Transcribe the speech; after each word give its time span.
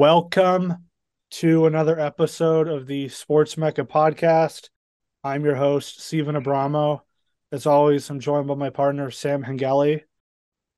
Welcome 0.00 0.86
to 1.32 1.66
another 1.66 2.00
episode 2.00 2.68
of 2.68 2.86
the 2.86 3.10
Sports 3.10 3.58
Mecca 3.58 3.84
podcast. 3.84 4.70
I'm 5.22 5.44
your 5.44 5.56
host, 5.56 6.00
Steven 6.00 6.36
Abramo. 6.36 7.02
As 7.52 7.66
always, 7.66 8.08
I'm 8.08 8.18
joined 8.18 8.46
by 8.46 8.54
my 8.54 8.70
partner, 8.70 9.10
Sam 9.10 9.44
Hengeli. 9.44 10.00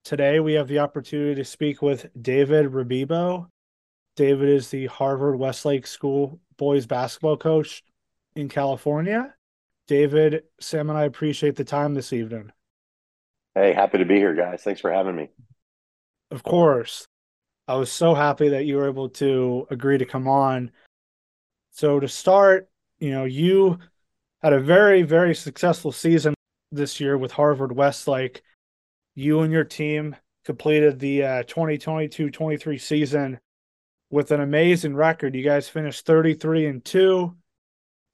Today, 0.02 0.41
we 0.41 0.55
have 0.55 0.66
the 0.66 0.80
opportunity 0.80 1.37
to 1.37 1.45
speak 1.45 1.82
with 1.82 2.10
David 2.20 2.73
Rebibo. 2.73 3.46
David 4.16 4.48
is 4.48 4.70
the 4.70 4.87
Harvard 4.87 5.38
Westlake 5.38 5.87
School 5.87 6.41
boys 6.57 6.87
basketball 6.87 7.37
coach 7.37 7.84
in 8.34 8.48
California. 8.48 9.32
David, 9.87 10.43
Sam, 10.59 10.91
and 10.91 10.98
I 10.98 11.04
appreciate 11.04 11.54
the 11.54 11.62
time 11.62 11.95
this 11.95 12.12
evening. 12.12 12.51
Hey, 13.54 13.73
happy 13.73 13.98
to 13.98 14.04
be 14.04 14.16
here, 14.16 14.34
guys. 14.34 14.65
Thanks 14.65 14.80
for 14.80 14.91
having 14.91 15.15
me. 15.15 15.29
Of 16.32 16.43
course. 16.43 17.07
I 17.69 17.77
was 17.77 17.93
so 17.93 18.15
happy 18.15 18.48
that 18.48 18.66
you 18.66 18.77
were 18.77 18.89
able 18.89 19.09
to 19.11 19.66
agree 19.71 19.98
to 19.98 20.05
come 20.05 20.27
on. 20.27 20.73
So 21.71 22.01
to 22.01 22.09
start, 22.09 22.69
you 22.98 23.11
know, 23.11 23.25
you 23.25 23.79
had 24.43 24.52
a 24.52 24.61
very, 24.61 25.02
very 25.02 25.35
successful 25.35 25.93
season 25.93 26.35
this 26.73 27.01
year 27.01 27.16
with 27.16 27.33
Harvard 27.33 27.75
Westlake. 27.75 28.43
You 29.15 29.41
and 29.41 29.52
your 29.52 29.65
team 29.65 30.16
completed 30.45 30.99
the 30.99 31.23
uh, 31.23 31.43
2022-23 31.45 32.80
season 32.80 33.38
with 34.10 34.32
an 34.32 34.41
amazing 34.41 34.95
record. 34.97 35.35
You 35.35 35.45
guys 35.45 35.69
finished 35.69 36.04
33 36.04 36.66
and 36.66 36.85
2, 36.85 37.35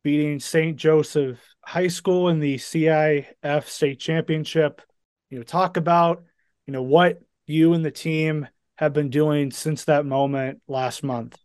beating 0.04 0.40
St. 0.40 0.76
Joseph 0.76 1.38
High 1.64 1.88
School 1.88 2.28
in 2.28 2.38
the 2.38 2.56
CIF 2.56 3.66
state 3.66 3.98
championship. 3.98 4.82
You 5.30 5.38
know, 5.38 5.44
talk 5.44 5.76
about, 5.78 6.24
you 6.66 6.72
know, 6.72 6.82
what 6.82 7.22
you 7.46 7.72
and 7.72 7.84
the 7.84 7.90
team 7.90 8.46
have 8.78 8.92
been 8.92 9.10
doing 9.10 9.50
since 9.50 9.84
that 9.84 10.06
moment 10.06 10.62
last 10.68 11.02
month? 11.02 11.36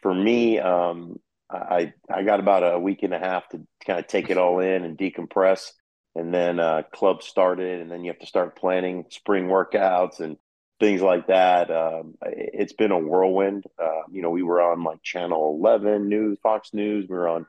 For 0.00 0.14
me, 0.14 0.60
um, 0.60 1.16
I 1.50 1.92
I 2.08 2.22
got 2.22 2.38
about 2.38 2.62
a 2.62 2.78
week 2.78 3.02
and 3.02 3.12
a 3.12 3.18
half 3.18 3.48
to 3.48 3.66
kind 3.84 3.98
of 3.98 4.06
take 4.06 4.30
it 4.30 4.38
all 4.38 4.60
in 4.60 4.84
and 4.84 4.96
decompress, 4.96 5.72
and 6.14 6.32
then 6.32 6.60
uh, 6.60 6.82
club 6.94 7.24
started, 7.24 7.80
and 7.80 7.90
then 7.90 8.04
you 8.04 8.12
have 8.12 8.20
to 8.20 8.26
start 8.26 8.56
planning 8.56 9.06
spring 9.10 9.46
workouts 9.46 10.20
and 10.20 10.36
things 10.78 11.02
like 11.02 11.26
that. 11.26 11.68
Um, 11.68 12.14
it's 12.22 12.74
been 12.74 12.92
a 12.92 12.98
whirlwind. 12.98 13.64
Uh, 13.76 14.02
you 14.12 14.22
know, 14.22 14.30
we 14.30 14.44
were 14.44 14.62
on 14.62 14.84
like 14.84 15.02
Channel 15.02 15.58
Eleven 15.58 16.08
News, 16.08 16.38
Fox 16.44 16.72
News. 16.72 17.06
We 17.08 17.16
were 17.16 17.28
on 17.28 17.46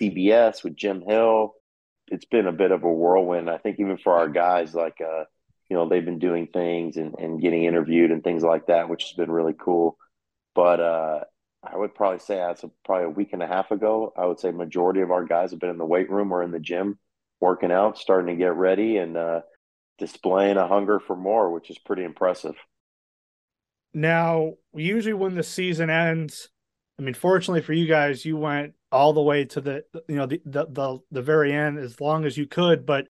CBS 0.00 0.64
with 0.64 0.74
Jim 0.74 1.02
Hill. 1.06 1.54
It's 2.08 2.26
been 2.26 2.48
a 2.48 2.52
bit 2.52 2.72
of 2.72 2.82
a 2.82 2.92
whirlwind. 2.92 3.48
I 3.48 3.58
think 3.58 3.78
even 3.78 3.96
for 3.96 4.12
our 4.12 4.28
guys, 4.28 4.74
like 4.74 5.00
uh, 5.00 5.24
you 5.74 5.80
know 5.80 5.88
they've 5.88 6.04
been 6.04 6.20
doing 6.20 6.46
things 6.46 6.96
and, 6.96 7.16
and 7.18 7.42
getting 7.42 7.64
interviewed 7.64 8.12
and 8.12 8.22
things 8.22 8.44
like 8.44 8.68
that 8.68 8.88
which 8.88 9.02
has 9.02 9.12
been 9.14 9.30
really 9.30 9.54
cool. 9.58 9.98
But 10.54 10.78
uh, 10.78 11.20
i 11.64 11.76
would 11.76 11.96
probably 11.96 12.20
say 12.20 12.36
that's 12.36 12.64
probably 12.84 13.06
a 13.06 13.10
week 13.10 13.32
and 13.32 13.42
a 13.42 13.46
half 13.46 13.70
ago 13.70 14.12
i 14.16 14.24
would 14.26 14.38
say 14.38 14.50
majority 14.50 15.00
of 15.00 15.10
our 15.10 15.24
guys 15.24 15.50
have 15.50 15.58
been 15.58 15.70
in 15.70 15.78
the 15.78 15.84
weight 15.86 16.10
room 16.10 16.30
or 16.30 16.42
in 16.42 16.50
the 16.52 16.60
gym 16.60 16.98
working 17.40 17.72
out 17.72 17.98
starting 17.98 18.36
to 18.36 18.38
get 18.38 18.54
ready 18.54 18.98
and 18.98 19.16
uh, 19.16 19.40
displaying 19.98 20.58
a 20.58 20.68
hunger 20.68 21.00
for 21.00 21.16
more 21.16 21.50
which 21.50 21.70
is 21.70 21.78
pretty 21.78 22.04
impressive. 22.04 22.54
Now 23.94 24.54
usually 24.74 25.14
when 25.14 25.34
the 25.34 25.42
season 25.42 25.90
ends 25.90 26.50
i 27.00 27.02
mean 27.02 27.14
fortunately 27.14 27.62
for 27.62 27.72
you 27.72 27.88
guys 27.88 28.24
you 28.24 28.36
went 28.36 28.74
all 28.92 29.12
the 29.12 29.22
way 29.22 29.44
to 29.44 29.60
the 29.60 29.84
you 30.06 30.14
know 30.14 30.26
the 30.26 30.40
the, 30.44 30.66
the, 30.66 30.98
the 31.10 31.22
very 31.22 31.52
end 31.52 31.78
as 31.78 32.00
long 32.00 32.24
as 32.24 32.36
you 32.36 32.46
could. 32.46 32.86
But 32.86 33.08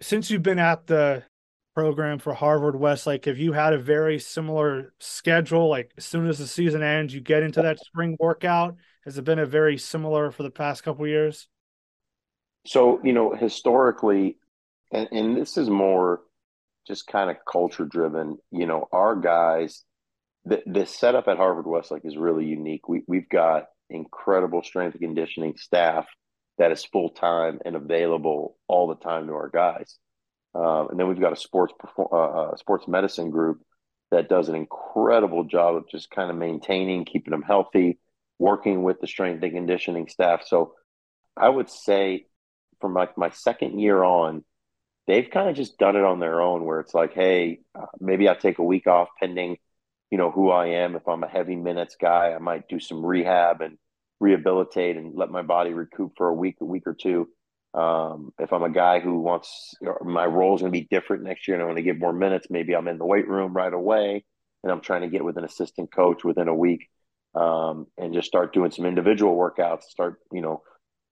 since 0.00 0.30
you've 0.30 0.42
been 0.42 0.58
at 0.58 0.88
the 0.88 1.22
program 1.74 2.18
for 2.18 2.34
Harvard 2.34 2.76
Westlake, 2.76 3.24
have 3.24 3.38
you 3.38 3.52
had 3.52 3.72
a 3.72 3.78
very 3.78 4.18
similar 4.18 4.92
schedule? 4.98 5.68
Like 5.68 5.92
as 5.96 6.04
soon 6.04 6.28
as 6.28 6.38
the 6.38 6.46
season 6.46 6.82
ends, 6.82 7.14
you 7.14 7.20
get 7.20 7.42
into 7.42 7.62
that 7.62 7.78
spring 7.80 8.16
workout. 8.20 8.76
Has 9.04 9.18
it 9.18 9.24
been 9.24 9.38
a 9.38 9.46
very 9.46 9.78
similar 9.78 10.30
for 10.30 10.42
the 10.42 10.50
past 10.50 10.82
couple 10.82 11.06
years? 11.06 11.48
So, 12.66 13.00
you 13.02 13.12
know, 13.12 13.34
historically, 13.34 14.38
and, 14.92 15.08
and 15.10 15.36
this 15.36 15.56
is 15.56 15.68
more 15.68 16.20
just 16.86 17.06
kind 17.06 17.30
of 17.30 17.36
culture 17.50 17.84
driven, 17.84 18.38
you 18.50 18.66
know, 18.66 18.88
our 18.92 19.16
guys, 19.16 19.84
the, 20.44 20.62
the 20.66 20.86
setup 20.86 21.28
at 21.28 21.36
Harvard 21.36 21.66
Westlake 21.66 22.04
is 22.04 22.16
really 22.16 22.44
unique. 22.44 22.88
We, 22.88 23.02
we've 23.06 23.28
got 23.28 23.66
incredible 23.90 24.62
strength 24.62 24.94
and 24.94 25.02
conditioning 25.02 25.56
staff 25.56 26.06
that 26.58 26.72
is 26.72 26.84
full 26.84 27.10
time 27.10 27.60
and 27.64 27.76
available 27.76 28.56
all 28.68 28.88
the 28.88 28.96
time 28.96 29.26
to 29.26 29.32
our 29.32 29.48
guys. 29.48 29.98
Um, 30.54 30.88
and 30.90 31.00
then 31.00 31.08
we've 31.08 31.20
got 31.20 31.32
a 31.32 31.36
sports 31.36 31.72
uh, 31.98 32.02
uh, 32.02 32.56
sports 32.56 32.86
medicine 32.86 33.30
group 33.30 33.62
that 34.10 34.28
does 34.28 34.48
an 34.48 34.54
incredible 34.54 35.44
job 35.44 35.76
of 35.76 35.88
just 35.88 36.10
kind 36.10 36.30
of 36.30 36.36
maintaining, 36.36 37.04
keeping 37.04 37.30
them 37.30 37.42
healthy, 37.42 37.98
working 38.38 38.82
with 38.82 39.00
the 39.00 39.06
strength 39.06 39.42
and 39.42 39.52
conditioning 39.52 40.08
staff. 40.08 40.42
So 40.46 40.74
I 41.36 41.48
would 41.48 41.70
say 41.70 42.26
from 42.80 42.92
like 42.92 43.16
my, 43.16 43.28
my 43.28 43.34
second 43.34 43.80
year 43.80 44.02
on, 44.02 44.44
they've 45.06 45.30
kind 45.30 45.48
of 45.48 45.56
just 45.56 45.78
done 45.78 45.96
it 45.96 46.04
on 46.04 46.20
their 46.20 46.40
own 46.42 46.64
where 46.64 46.80
it's 46.80 46.94
like, 46.94 47.14
hey, 47.14 47.60
uh, 47.74 47.86
maybe 48.00 48.28
I 48.28 48.34
take 48.34 48.58
a 48.58 48.64
week 48.64 48.86
off 48.86 49.08
pending, 49.18 49.56
you 50.10 50.18
know, 50.18 50.30
who 50.30 50.50
I 50.50 50.66
am. 50.66 50.94
If 50.94 51.08
I'm 51.08 51.24
a 51.24 51.28
heavy 51.28 51.56
minutes 51.56 51.96
guy, 52.00 52.34
I 52.34 52.38
might 52.38 52.68
do 52.68 52.78
some 52.78 53.04
rehab 53.04 53.62
and 53.62 53.78
rehabilitate 54.20 54.96
and 54.96 55.14
let 55.14 55.30
my 55.30 55.42
body 55.42 55.72
recoup 55.72 56.12
for 56.16 56.28
a 56.28 56.34
week, 56.34 56.56
a 56.60 56.64
week 56.64 56.86
or 56.86 56.94
two. 56.94 57.28
Um, 57.74 58.32
if 58.38 58.52
I'm 58.52 58.62
a 58.62 58.70
guy 58.70 59.00
who 59.00 59.20
wants 59.20 59.74
my 60.02 60.26
role 60.26 60.54
is 60.54 60.60
going 60.60 60.72
to 60.72 60.78
be 60.78 60.86
different 60.90 61.22
next 61.22 61.48
year 61.48 61.54
and 61.54 61.62
I 61.62 61.66
want 61.66 61.78
to 61.78 61.82
give 61.82 61.98
more 61.98 62.12
minutes, 62.12 62.48
maybe 62.50 62.74
I'm 62.74 62.88
in 62.88 62.98
the 62.98 63.06
weight 63.06 63.26
room 63.26 63.54
right 63.54 63.72
away 63.72 64.24
and 64.62 64.70
I'm 64.70 64.80
trying 64.80 65.02
to 65.02 65.08
get 65.08 65.24
with 65.24 65.38
an 65.38 65.44
assistant 65.44 65.90
coach 65.92 66.22
within 66.22 66.48
a 66.48 66.54
week 66.54 66.88
um, 67.34 67.86
and 67.96 68.12
just 68.12 68.28
start 68.28 68.52
doing 68.52 68.70
some 68.70 68.84
individual 68.84 69.36
workouts. 69.36 69.84
Start, 69.84 70.20
you 70.30 70.42
know, 70.42 70.62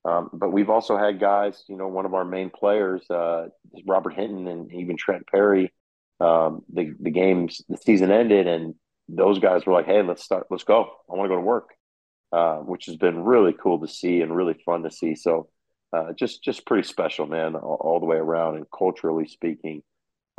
um, 0.04 0.30
but 0.32 0.52
we've 0.52 0.70
also 0.70 0.96
had 0.96 1.20
guys, 1.20 1.64
you 1.68 1.76
know, 1.76 1.88
one 1.88 2.06
of 2.06 2.14
our 2.14 2.24
main 2.24 2.50
players, 2.50 3.08
uh, 3.10 3.48
Robert 3.86 4.14
Hinton 4.14 4.46
and 4.46 4.72
even 4.72 4.96
Trent 4.96 5.26
Perry. 5.26 5.72
Um, 6.20 6.62
the 6.72 6.92
the 7.00 7.10
games, 7.10 7.62
the 7.68 7.78
season 7.78 8.10
ended, 8.10 8.46
and 8.46 8.74
those 9.08 9.38
guys 9.38 9.64
were 9.64 9.72
like, 9.72 9.86
"Hey, 9.86 10.02
let's 10.02 10.22
start, 10.22 10.46
let's 10.50 10.64
go. 10.64 10.90
I 11.10 11.14
want 11.14 11.24
to 11.24 11.34
go 11.34 11.36
to 11.36 11.46
work," 11.46 11.70
uh, 12.32 12.58
which 12.58 12.86
has 12.86 12.96
been 12.96 13.24
really 13.24 13.54
cool 13.54 13.80
to 13.80 13.88
see 13.88 14.20
and 14.20 14.36
really 14.36 14.54
fun 14.64 14.82
to 14.82 14.90
see. 14.90 15.14
So 15.14 15.48
uh, 15.92 16.12
just 16.12 16.42
just 16.42 16.66
pretty 16.66 16.86
special, 16.86 17.26
man, 17.26 17.56
all, 17.56 17.76
all, 17.80 18.00
the 18.00 18.06
way 18.06 18.16
around. 18.16 18.56
And 18.56 18.66
culturally 18.76 19.26
speaking, 19.26 19.82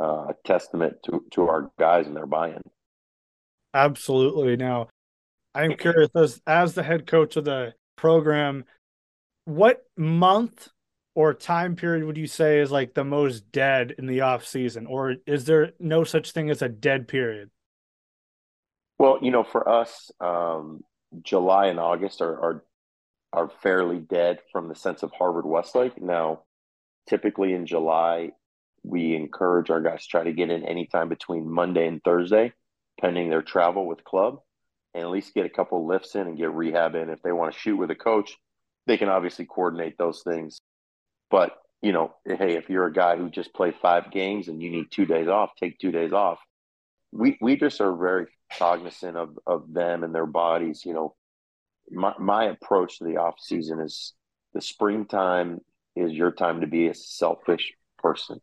uh, 0.00 0.28
a 0.28 0.34
testament 0.44 0.96
to 1.04 1.24
to 1.32 1.42
our 1.48 1.70
guys 1.78 2.06
and 2.06 2.16
their 2.16 2.26
buy-in. 2.26 2.62
Absolutely. 3.74 4.56
Now, 4.56 4.88
I'm 5.54 5.74
curious 5.76 6.10
as 6.16 6.40
as 6.46 6.74
the 6.74 6.82
head 6.82 7.06
coach 7.06 7.36
of 7.36 7.44
the 7.44 7.74
program, 7.96 8.64
what 9.44 9.84
month 9.96 10.68
or 11.14 11.34
time 11.34 11.76
period 11.76 12.04
would 12.04 12.16
you 12.16 12.26
say 12.26 12.60
is 12.60 12.70
like 12.70 12.94
the 12.94 13.04
most 13.04 13.50
dead 13.52 13.94
in 13.98 14.06
the 14.06 14.22
off 14.22 14.46
season, 14.46 14.86
or 14.86 15.16
is 15.26 15.44
there 15.44 15.72
no 15.78 16.04
such 16.04 16.32
thing 16.32 16.50
as 16.50 16.62
a 16.62 16.68
dead 16.68 17.06
period? 17.06 17.50
Well, 18.98 19.18
you 19.20 19.30
know, 19.30 19.42
for 19.42 19.68
us, 19.68 20.10
um, 20.20 20.82
July 21.22 21.66
and 21.66 21.78
August 21.78 22.22
are, 22.22 22.40
are 22.40 22.64
are 23.32 23.50
fairly 23.62 23.98
dead 23.98 24.40
from 24.52 24.68
the 24.68 24.74
sense 24.74 25.02
of 25.02 25.12
Harvard 25.12 25.46
Westlake. 25.46 26.00
Now, 26.00 26.40
typically 27.08 27.52
in 27.52 27.66
July, 27.66 28.32
we 28.82 29.14
encourage 29.14 29.70
our 29.70 29.80
guys 29.80 30.02
to 30.02 30.08
try 30.08 30.24
to 30.24 30.32
get 30.32 30.50
in 30.50 30.64
anytime 30.64 31.08
between 31.08 31.50
Monday 31.50 31.86
and 31.86 32.02
Thursday, 32.02 32.52
pending 33.00 33.30
their 33.30 33.42
travel 33.42 33.86
with 33.86 34.04
club, 34.04 34.40
and 34.94 35.04
at 35.04 35.10
least 35.10 35.34
get 35.34 35.46
a 35.46 35.50
couple 35.50 35.86
lifts 35.86 36.14
in 36.14 36.26
and 36.26 36.36
get 36.36 36.52
rehab 36.52 36.94
in. 36.94 37.08
If 37.10 37.22
they 37.22 37.32
want 37.32 37.52
to 37.52 37.58
shoot 37.58 37.76
with 37.76 37.90
a 37.90 37.96
coach, 37.96 38.36
they 38.86 38.98
can 38.98 39.08
obviously 39.08 39.46
coordinate 39.46 39.96
those 39.96 40.22
things. 40.22 40.60
But, 41.30 41.56
you 41.80 41.92
know, 41.92 42.14
hey, 42.26 42.56
if 42.56 42.68
you're 42.68 42.86
a 42.86 42.92
guy 42.92 43.16
who 43.16 43.30
just 43.30 43.54
played 43.54 43.74
five 43.80 44.10
games 44.10 44.48
and 44.48 44.60
you 44.60 44.70
need 44.70 44.90
two 44.90 45.06
days 45.06 45.28
off, 45.28 45.50
take 45.58 45.78
two 45.78 45.92
days 45.92 46.12
off. 46.12 46.38
We 47.12 47.38
we 47.40 47.56
just 47.56 47.80
are 47.80 47.94
very 47.94 48.26
cognizant 48.58 49.16
of 49.16 49.38
of 49.46 49.72
them 49.72 50.02
and 50.02 50.14
their 50.14 50.26
bodies, 50.26 50.82
you 50.84 50.94
know, 50.94 51.14
my, 51.90 52.14
my 52.18 52.44
approach 52.44 52.98
to 52.98 53.04
the 53.04 53.16
off 53.16 53.36
season 53.38 53.80
is 53.80 54.14
the 54.54 54.60
springtime 54.60 55.60
is 55.96 56.12
your 56.12 56.32
time 56.32 56.60
to 56.60 56.66
be 56.66 56.88
a 56.88 56.94
selfish 56.94 57.72
person. 57.98 58.40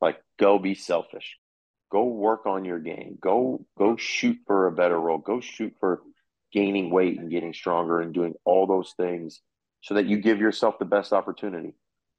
Like 0.00 0.22
go 0.38 0.58
be 0.58 0.74
selfish. 0.74 1.36
Go 1.90 2.04
work 2.04 2.46
on 2.46 2.64
your 2.64 2.78
game. 2.78 3.18
Go 3.20 3.64
go 3.78 3.96
shoot 3.96 4.38
for 4.46 4.66
a 4.66 4.72
better 4.72 4.98
role. 4.98 5.18
Go 5.18 5.40
shoot 5.40 5.74
for 5.78 6.02
gaining 6.52 6.90
weight 6.90 7.18
and 7.18 7.30
getting 7.30 7.52
stronger 7.52 8.00
and 8.00 8.12
doing 8.12 8.34
all 8.44 8.66
those 8.66 8.94
things 8.96 9.40
so 9.82 9.94
that 9.94 10.06
you 10.06 10.18
give 10.18 10.40
yourself 10.40 10.78
the 10.78 10.84
best 10.84 11.12
opportunity. 11.12 11.74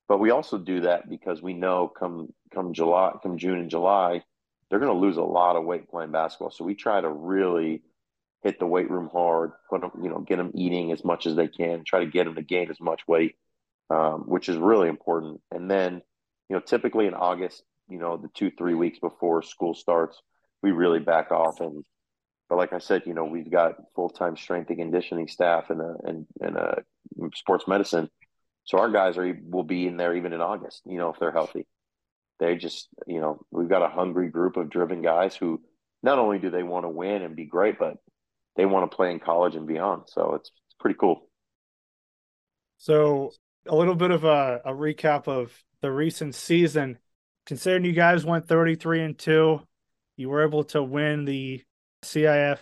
But 0.08 0.20
we 0.20 0.32
also 0.32 0.58
do 0.58 0.82
that 0.82 1.10
because 1.10 1.42
we 1.42 1.54
know 1.54 1.88
come 1.88 2.34
come 2.54 2.74
July, 2.74 3.14
come 3.22 3.38
June 3.38 3.60
and 3.60 3.70
July, 3.70 4.24
they're 4.70 4.80
going 4.80 4.94
to 4.94 4.98
lose 4.98 5.18
a 5.18 5.24
lot 5.24 5.56
of 5.56 5.66
weight 5.66 5.90
playing 5.90 6.12
basketball. 6.12 6.52
So 6.52 6.64
we 6.64 6.76
try 6.76 7.02
to 7.02 7.10
really 7.10 7.82
hit 8.44 8.60
the 8.60 8.68
weight 8.68 8.90
room 8.90 9.10
hard, 9.12 9.52
put 9.70 9.82
them, 9.82 9.92
you 10.02 10.10
know, 10.10 10.20
get 10.20 10.38
them 10.38 10.52
eating 10.54 10.92
as 10.92 11.04
much 11.04 11.26
as 11.26 11.36
they 11.36 11.48
can, 11.48 11.84
try 11.84 12.00
to 12.00 12.12
get 12.12 12.26
them 12.26 12.36
to 12.36 12.42
gain 12.42 12.70
as 12.70 12.80
much 12.80 13.02
weight, 13.08 13.36
um, 13.90 14.24
which 14.28 14.50
is 14.50 14.58
really 14.58 14.90
important. 14.90 15.42
And 15.52 15.70
then, 15.70 16.02
you 16.50 16.56
know, 16.56 16.60
typically 16.60 17.08
in 17.08 17.14
August, 17.14 17.64
you 17.90 17.98
know, 17.98 18.18
the 18.18 18.30
two, 18.34 18.52
three 18.52 18.76
weeks 18.76 19.00
before 19.00 19.42
school 19.42 19.74
starts, 19.74 20.22
we 20.62 20.72
really 20.72 21.00
back 21.00 21.32
off 21.32 21.60
and 21.62 21.84
but 22.50 22.58
like 22.58 22.74
I 22.74 22.80
said, 22.80 23.04
you 23.06 23.14
know, 23.14 23.26
we've 23.26 23.52
got 23.52 23.76
full 23.94 24.10
time 24.10 24.38
strength 24.38 24.70
and 24.70 24.80
conditioning 24.80 25.28
staff 25.28 25.70
and 25.70 25.82
a 25.82 25.96
and 26.06 26.26
and 26.40 26.56
a 26.56 26.84
sports 27.36 27.68
medicine. 27.68 28.10
So 28.64 28.78
our 28.80 28.90
guys 28.90 29.18
are 29.18 29.38
will 29.44 29.64
be 29.64 29.88
in 29.88 29.98
there 29.98 30.16
even 30.16 30.34
in 30.34 30.42
August. 30.42 30.82
You 30.86 30.98
know, 30.98 31.10
if 31.10 31.20
they're 31.20 31.32
healthy, 31.32 31.68
they 32.40 32.56
just 32.56 32.88
you 33.06 33.20
know 33.20 33.42
we've 33.52 33.70
got 33.70 33.82
a 33.82 33.90
hungry 33.90 34.30
group 34.30 34.56
of 34.56 34.70
driven 34.70 35.02
guys 35.02 35.36
who 35.36 35.62
not 36.04 36.20
only 36.20 36.40
do 36.40 36.50
they 36.50 36.64
want 36.64 36.86
to 36.86 36.90
win 36.90 37.22
and 37.22 37.36
be 37.36 37.46
great, 37.46 37.78
but 37.78 37.98
they 38.58 38.66
want 38.66 38.90
to 38.90 38.96
play 38.96 39.12
in 39.12 39.20
college 39.20 39.56
and 39.56 39.68
beyond. 39.68 40.04
So 40.08 40.34
it's 40.36 40.50
it's 40.50 40.76
pretty 40.80 40.98
cool. 41.00 41.30
So 42.78 43.32
a 43.68 43.76
little 43.76 43.96
bit 43.96 44.12
of 44.12 44.24
a, 44.24 44.62
a 44.66 44.72
recap 44.72 45.28
of 45.28 45.54
the 45.82 45.92
recent 45.92 46.36
season. 46.36 46.98
Considering 47.46 47.86
you 47.86 47.94
guys 47.94 48.26
went 48.26 48.48
33 48.48 49.04
and 49.04 49.18
2, 49.18 49.62
you 50.18 50.30
were 50.30 50.44
able 50.44 50.66
to 50.66 50.84
win 50.84 51.24
the 51.24 51.64
CIF 52.04 52.60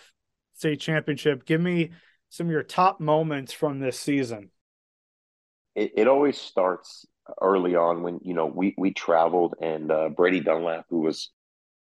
state 0.54 0.80
championship. 0.80 1.46
Give 1.46 1.60
me 1.60 1.92
some 2.30 2.48
of 2.48 2.52
your 2.52 2.64
top 2.64 3.00
moments 3.00 3.52
from 3.52 3.80
this 3.80 4.00
season. 4.00 4.52
It, 5.74 5.94
it 5.96 6.08
always 6.08 6.38
starts 6.38 7.06
early 7.42 7.76
on 7.76 8.04
when 8.04 8.20
you 8.22 8.34
know 8.34 8.46
we 8.46 8.76
we 8.78 8.94
traveled 8.94 9.56
and 9.62 9.92
uh, 9.92 10.10
Brady 10.10 10.42
Dunlap, 10.42 10.86
who 10.90 11.00
was 11.00 11.32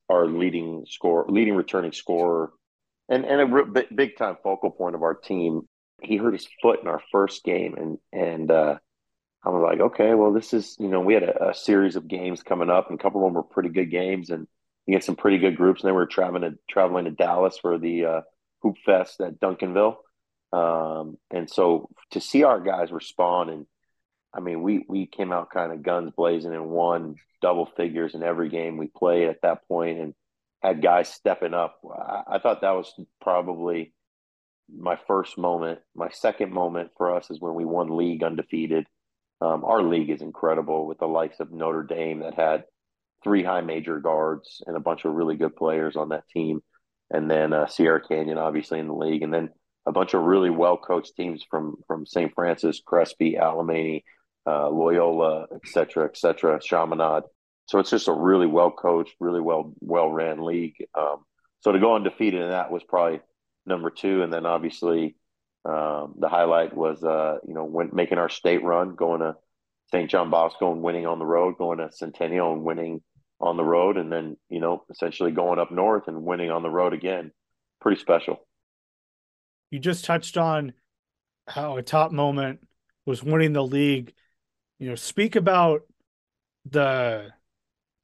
our 0.10 0.28
leading 0.28 0.86
score, 0.88 1.26
leading 1.28 1.56
returning 1.56 1.92
scorer, 1.92 2.54
and 3.10 3.26
and 3.26 3.42
a 3.42 3.66
big, 3.66 3.96
big 3.96 4.18
time 4.18 4.38
focal 4.44 4.72
point 4.72 4.96
of 4.96 5.04
our 5.04 5.14
team. 5.14 5.68
He 6.02 6.18
hurt 6.18 6.34
his 6.34 6.48
foot 6.62 6.82
in 6.82 6.88
our 6.88 7.02
first 7.12 7.44
game, 7.44 7.76
and 7.76 7.98
and 8.12 8.52
uh, 8.52 8.78
I 9.46 9.50
was 9.50 9.64
like, 9.64 9.80
okay, 9.80 10.14
well, 10.14 10.34
this 10.34 10.54
is 10.54 10.76
you 10.80 10.88
know 10.88 11.00
we 11.00 11.14
had 11.14 11.24
a, 11.24 11.50
a, 11.50 11.54
series 11.54 11.96
of 11.96 12.08
games 12.08 12.44
coming 12.44 12.70
up, 12.70 12.90
and 12.90 13.00
a 13.00 13.04
couple 13.04 13.22
of 13.22 13.28
them 13.28 13.36
were 13.36 13.44
pretty 13.44 13.70
good 13.70 13.92
games, 13.92 14.30
and 14.30 14.48
you 14.86 14.96
had 14.96 15.04
some 15.04 15.16
pretty 15.16 15.38
good 15.38 15.56
groups. 15.56 15.82
And 15.82 15.90
then 15.90 15.96
we 15.96 16.02
are 16.02 16.08
traveling 16.08 16.44
to 16.44 16.58
traveling 16.70 17.06
to 17.06 17.12
Dallas 17.12 17.58
for 17.62 17.78
the 17.78 18.06
uh, 18.06 18.22
Hoop 18.62 18.76
Fest 18.86 19.22
at 19.22 19.40
Duncanville, 19.40 19.96
um, 20.52 21.18
and 21.32 21.50
so 21.50 21.90
to 22.12 22.22
see 22.22 22.44
our 22.44 22.60
guys 22.60 22.92
respond, 22.92 23.50
and 23.50 23.66
I 24.34 24.40
mean, 24.40 24.62
we 24.62 24.86
we 24.88 25.06
came 25.06 25.32
out 25.32 25.52
kind 25.52 25.72
of 25.72 25.84
guns 25.84 26.12
blazing 26.16 26.54
and 26.54 26.70
won 26.70 27.16
double 27.42 27.66
figures 27.66 28.16
in 28.16 28.24
every 28.24 28.50
game 28.50 28.78
we 28.78 28.88
played 28.88 29.30
at 29.30 29.42
that 29.44 29.68
point, 29.68 30.00
and 30.00 30.14
had 30.64 30.82
guys 30.82 31.10
stepping 31.10 31.54
up. 31.54 31.80
I, 31.94 32.36
I 32.36 32.40
thought 32.40 32.62
that 32.62 32.72
was 32.72 32.94
probably 33.22 33.94
my 34.74 34.98
first 35.08 35.38
moment. 35.38 35.80
My 35.96 36.10
second 36.10 36.54
moment 36.54 36.92
for 36.98 37.16
us 37.16 37.30
is 37.30 37.42
when 37.42 37.54
we 37.54 37.66
won 37.66 37.98
league 37.98 38.24
undefeated. 38.24 38.88
Um, 39.42 39.66
our 39.66 39.84
league 39.84 40.10
is 40.10 40.22
incredible 40.22 40.88
with 40.88 41.00
the 41.00 41.06
likes 41.06 41.40
of 41.40 41.52
Notre 41.52 41.84
Dame 41.84 42.20
that 42.20 42.36
had 42.36 42.64
three 43.24 43.44
high 43.44 43.62
major 43.62 44.00
guards 44.00 44.62
and 44.66 44.78
a 44.78 44.82
bunch 44.82 45.04
of 45.06 45.14
really 45.14 45.36
good 45.36 45.56
players 45.56 45.96
on 45.96 46.10
that 46.10 46.28
team. 46.30 46.62
And 47.12 47.30
then 47.30 47.52
uh, 47.52 47.68
Sierra 47.68 48.02
Canyon, 48.02 48.38
obviously, 48.38 48.80
in 48.80 48.88
the 48.88 48.94
league. 48.94 49.22
And 49.22 49.34
then 49.34 49.50
a 49.86 49.92
bunch 49.92 50.14
of 50.14 50.24
really 50.24 50.50
well 50.50 50.78
coached 50.78 51.16
teams 51.18 51.44
from 51.50 51.76
from 51.88 52.06
St. 52.06 52.34
Francis, 52.34 52.82
Crespi, 52.86 53.36
Alemany, 53.40 54.04
uh, 54.48 54.70
Loyola, 54.70 55.48
et 55.54 55.62
cetera, 55.66 56.06
et 56.06 56.18
cetera, 56.18 56.62
Chaminade. 56.62 57.24
So 57.66 57.80
it's 57.80 57.90
just 57.90 58.08
a 58.08 58.14
really 58.14 58.48
well 58.48 58.72
coached, 58.72 59.16
really 59.20 59.42
well 59.42 59.74
well 59.80 60.10
ran 60.10 60.44
league. 60.44 60.76
Um, 60.96 61.24
so 61.62 61.72
to 61.72 61.80
go 61.80 61.96
undefeated 61.96 62.42
in 62.42 62.50
that 62.50 62.72
was 62.72 62.84
probably 62.84 63.22
number 63.66 63.90
two, 63.90 64.22
and 64.24 64.32
then 64.32 64.46
obviously 64.46 65.16
um, 65.66 66.16
the 66.20 66.28
highlight 66.28 66.76
was 66.76 67.04
uh, 67.04 67.38
you 67.48 67.54
know 67.54 67.64
when 67.64 67.90
making 67.94 68.18
our 68.18 68.30
state 68.30 68.64
run, 68.64 68.96
going 68.96 69.22
to 69.22 69.36
St. 69.92 70.10
John 70.10 70.30
Bosco 70.30 70.72
and 70.72 70.82
winning 70.82 71.06
on 71.06 71.20
the 71.20 71.26
road, 71.26 71.58
going 71.58 71.78
to 71.78 71.92
Centennial 71.92 72.54
and 72.54 72.64
winning 72.64 73.02
on 73.40 73.58
the 73.58 73.64
road, 73.64 73.98
and 73.98 74.12
then 74.12 74.38
you 74.50 74.60
know 74.60 74.84
essentially 74.90 75.32
going 75.32 75.60
up 75.60 75.72
north 75.72 76.08
and 76.08 76.24
winning 76.24 76.52
on 76.52 76.64
the 76.64 76.70
road 76.70 76.94
again. 76.94 77.32
Pretty 77.80 78.00
special. 78.00 78.46
You 79.72 79.80
just 79.80 80.06
touched 80.06 80.38
on 80.38 80.74
how 81.48 81.78
a 81.78 81.82
top 81.82 82.12
moment 82.12 82.60
was 83.06 83.24
winning 83.24 83.54
the 83.54 83.64
league. 83.64 84.14
You 84.80 84.90
know, 84.90 84.96
speak 84.96 85.36
about 85.36 85.82
the 86.70 87.32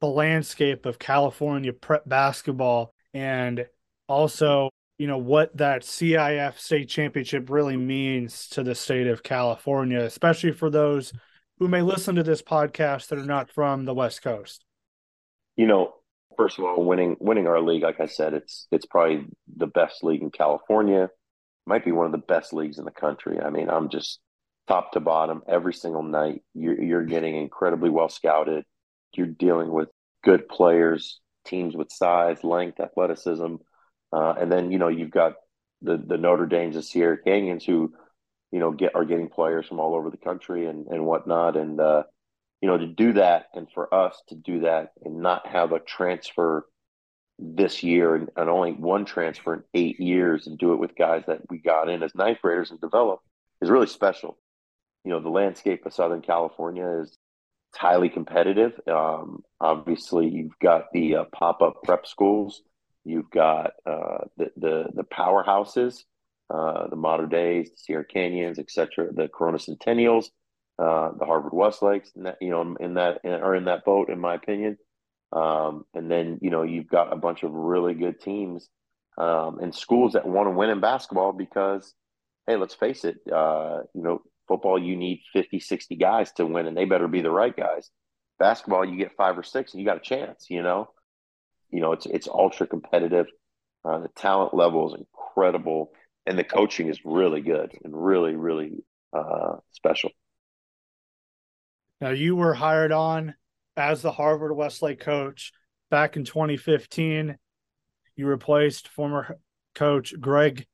the 0.01 0.07
landscape 0.07 0.85
of 0.85 0.99
California 0.99 1.73
prep 1.73 2.07
basketball 2.07 2.93
and 3.13 3.65
also 4.07 4.69
you 4.97 5.07
know 5.07 5.17
what 5.17 5.55
that 5.57 5.81
CIF 5.83 6.59
state 6.59 6.89
championship 6.89 7.49
really 7.49 7.77
means 7.77 8.49
to 8.49 8.63
the 8.63 8.75
state 8.75 9.07
of 9.07 9.23
California, 9.23 10.01
especially 10.01 10.51
for 10.51 10.69
those 10.69 11.13
who 11.57 11.67
may 11.67 11.81
listen 11.81 12.15
to 12.15 12.23
this 12.23 12.41
podcast 12.41 13.07
that 13.07 13.19
are 13.19 13.25
not 13.25 13.49
from 13.49 13.85
the 13.85 13.93
West 13.93 14.21
Coast? 14.21 14.65
You 15.55 15.67
know, 15.67 15.93
first 16.35 16.59
of 16.59 16.65
all, 16.65 16.83
winning 16.83 17.15
winning 17.19 17.47
our 17.47 17.61
league, 17.61 17.83
like 17.83 18.01
I 18.01 18.07
said, 18.07 18.33
it's 18.33 18.67
it's 18.71 18.85
probably 18.85 19.25
the 19.55 19.67
best 19.67 20.03
league 20.03 20.21
in 20.21 20.31
California. 20.31 21.09
Might 21.65 21.85
be 21.85 21.91
one 21.91 22.05
of 22.05 22.11
the 22.11 22.17
best 22.17 22.53
leagues 22.53 22.77
in 22.77 22.85
the 22.85 22.91
country. 22.91 23.39
I 23.39 23.49
mean, 23.49 23.69
I'm 23.69 23.89
just 23.89 24.19
top 24.67 24.91
to 24.93 24.99
bottom 24.99 25.43
every 25.47 25.73
single 25.73 26.03
night. 26.03 26.41
You're 26.53 26.81
you're 26.81 27.05
getting 27.05 27.35
incredibly 27.35 27.89
well 27.89 28.09
scouted. 28.09 28.65
You're 29.13 29.27
dealing 29.27 29.71
with 29.71 29.89
good 30.23 30.47
players, 30.47 31.19
teams 31.45 31.75
with 31.75 31.91
size, 31.91 32.43
length, 32.43 32.79
athleticism, 32.79 33.55
uh, 34.11 34.33
and 34.39 34.51
then 34.51 34.71
you 34.71 34.79
know 34.79 34.87
you've 34.87 35.11
got 35.11 35.33
the 35.81 35.97
the 35.97 36.17
Notre 36.17 36.45
Dames 36.45 36.75
and 36.75 36.85
Sierra 36.85 37.17
Canyons 37.17 37.65
who 37.65 37.93
you 38.51 38.59
know, 38.59 38.71
get 38.71 38.95
are 38.95 39.05
getting 39.05 39.29
players 39.29 39.67
from 39.67 39.79
all 39.79 39.95
over 39.95 40.09
the 40.09 40.17
country 40.17 40.65
and 40.65 40.87
and 40.87 41.05
whatnot. 41.05 41.55
And 41.55 41.79
uh, 41.79 42.03
you 42.61 42.67
know, 42.67 42.77
to 42.77 42.87
do 42.87 43.13
that 43.13 43.47
and 43.53 43.67
for 43.73 43.93
us 43.93 44.21
to 44.29 44.35
do 44.35 44.61
that 44.61 44.91
and 45.03 45.21
not 45.21 45.47
have 45.47 45.71
a 45.71 45.79
transfer 45.79 46.65
this 47.37 47.83
year 47.83 48.15
and, 48.15 48.29
and 48.35 48.49
only 48.49 48.73
one 48.73 49.05
transfer 49.05 49.53
in 49.53 49.63
eight 49.73 49.99
years 49.99 50.47
and 50.47 50.57
do 50.57 50.73
it 50.73 50.79
with 50.79 50.95
guys 50.95 51.23
that 51.27 51.39
we 51.49 51.57
got 51.57 51.87
in 51.87 52.03
as 52.03 52.13
ninth 52.13 52.39
graders 52.41 52.71
and 52.71 52.81
develop 52.81 53.21
is 53.61 53.69
really 53.69 53.87
special. 53.87 54.37
You 55.05 55.11
know, 55.11 55.21
the 55.21 55.29
landscape 55.29 55.85
of 55.85 55.93
Southern 55.93 56.21
California 56.21 56.85
is 57.01 57.17
highly 57.75 58.09
competitive. 58.09 58.79
Um, 58.87 59.43
obviously, 59.59 60.27
you've 60.27 60.57
got 60.61 60.85
the 60.93 61.17
uh, 61.17 61.23
pop 61.33 61.61
up 61.61 61.83
prep 61.83 62.05
schools, 62.07 62.61
you've 63.05 63.29
got 63.29 63.71
uh, 63.85 64.25
the, 64.37 64.51
the 64.57 64.85
the 64.93 65.03
powerhouses 65.03 66.03
uh, 66.49 66.87
the 66.87 66.95
Mater 66.95 67.27
Deis, 67.27 67.69
the 67.69 67.77
Sierra 67.77 68.05
Canyons, 68.05 68.59
etc., 68.59 69.13
the 69.13 69.27
Corona 69.27 69.57
Centennials, 69.57 70.31
uh, 70.79 71.11
the 71.17 71.25
Harvard 71.25 71.53
Westlakes, 71.53 72.11
you 72.41 72.49
know, 72.49 72.75
in 72.79 72.95
that 72.95 73.19
are 73.23 73.55
in 73.55 73.65
that 73.65 73.85
boat, 73.85 74.09
in 74.09 74.19
my 74.19 74.35
opinion. 74.35 74.77
Um, 75.31 75.85
and 75.93 76.09
then 76.09 76.39
you 76.41 76.49
know 76.49 76.63
you've 76.63 76.87
got 76.87 77.13
a 77.13 77.17
bunch 77.17 77.43
of 77.43 77.51
really 77.51 77.93
good 77.93 78.19
teams 78.19 78.67
um, 79.17 79.59
and 79.59 79.75
schools 79.75 80.13
that 80.13 80.27
want 80.27 80.47
to 80.47 80.51
win 80.51 80.71
in 80.71 80.79
basketball 80.79 81.33
because, 81.33 81.93
hey, 82.47 82.55
let's 82.55 82.73
face 82.73 83.05
it, 83.05 83.17
uh, 83.31 83.81
you 83.93 84.01
know, 84.01 84.21
football 84.49 84.77
you 84.77 84.97
need 84.97 85.21
50, 85.31 85.61
60 85.61 85.95
guys 85.95 86.33
to 86.33 86.45
win, 86.45 86.67
and 86.67 86.75
they 86.75 86.83
better 86.83 87.07
be 87.07 87.21
the 87.21 87.31
right 87.31 87.55
guys. 87.55 87.89
Basketball, 88.39 88.83
you 88.83 88.97
get 88.97 89.15
five 89.15 89.37
or 89.37 89.43
six, 89.43 89.73
and 89.73 89.79
you 89.79 89.87
got 89.87 89.97
a 89.97 90.01
chance. 90.01 90.47
You 90.49 90.61
know, 90.61 90.89
you 91.69 91.79
know 91.79 91.93
it's 91.93 92.05
it's 92.05 92.27
ultra 92.27 92.67
competitive. 92.67 93.27
Uh, 93.85 93.99
the 93.99 94.09
talent 94.09 94.53
level 94.53 94.93
is 94.93 94.99
incredible 94.99 95.91
and 96.25 96.37
the 96.37 96.43
coaching 96.43 96.89
is 96.89 96.99
really 97.05 97.41
good 97.41 97.71
and 97.83 97.93
really 97.93 98.35
really 98.35 98.83
uh, 99.13 99.55
special. 99.71 100.11
Now 102.01 102.09
you 102.09 102.35
were 102.35 102.53
hired 102.53 102.91
on 102.91 103.35
as 103.75 104.01
the 104.01 104.11
Harvard 104.11 104.55
Westlake 104.55 104.99
coach 104.99 105.51
back 105.89 106.15
in 106.15 106.23
2015. 106.23 107.37
You 108.15 108.27
replaced 108.27 108.89
former 108.89 109.39
coach 109.73 110.13
Greg 110.19 110.67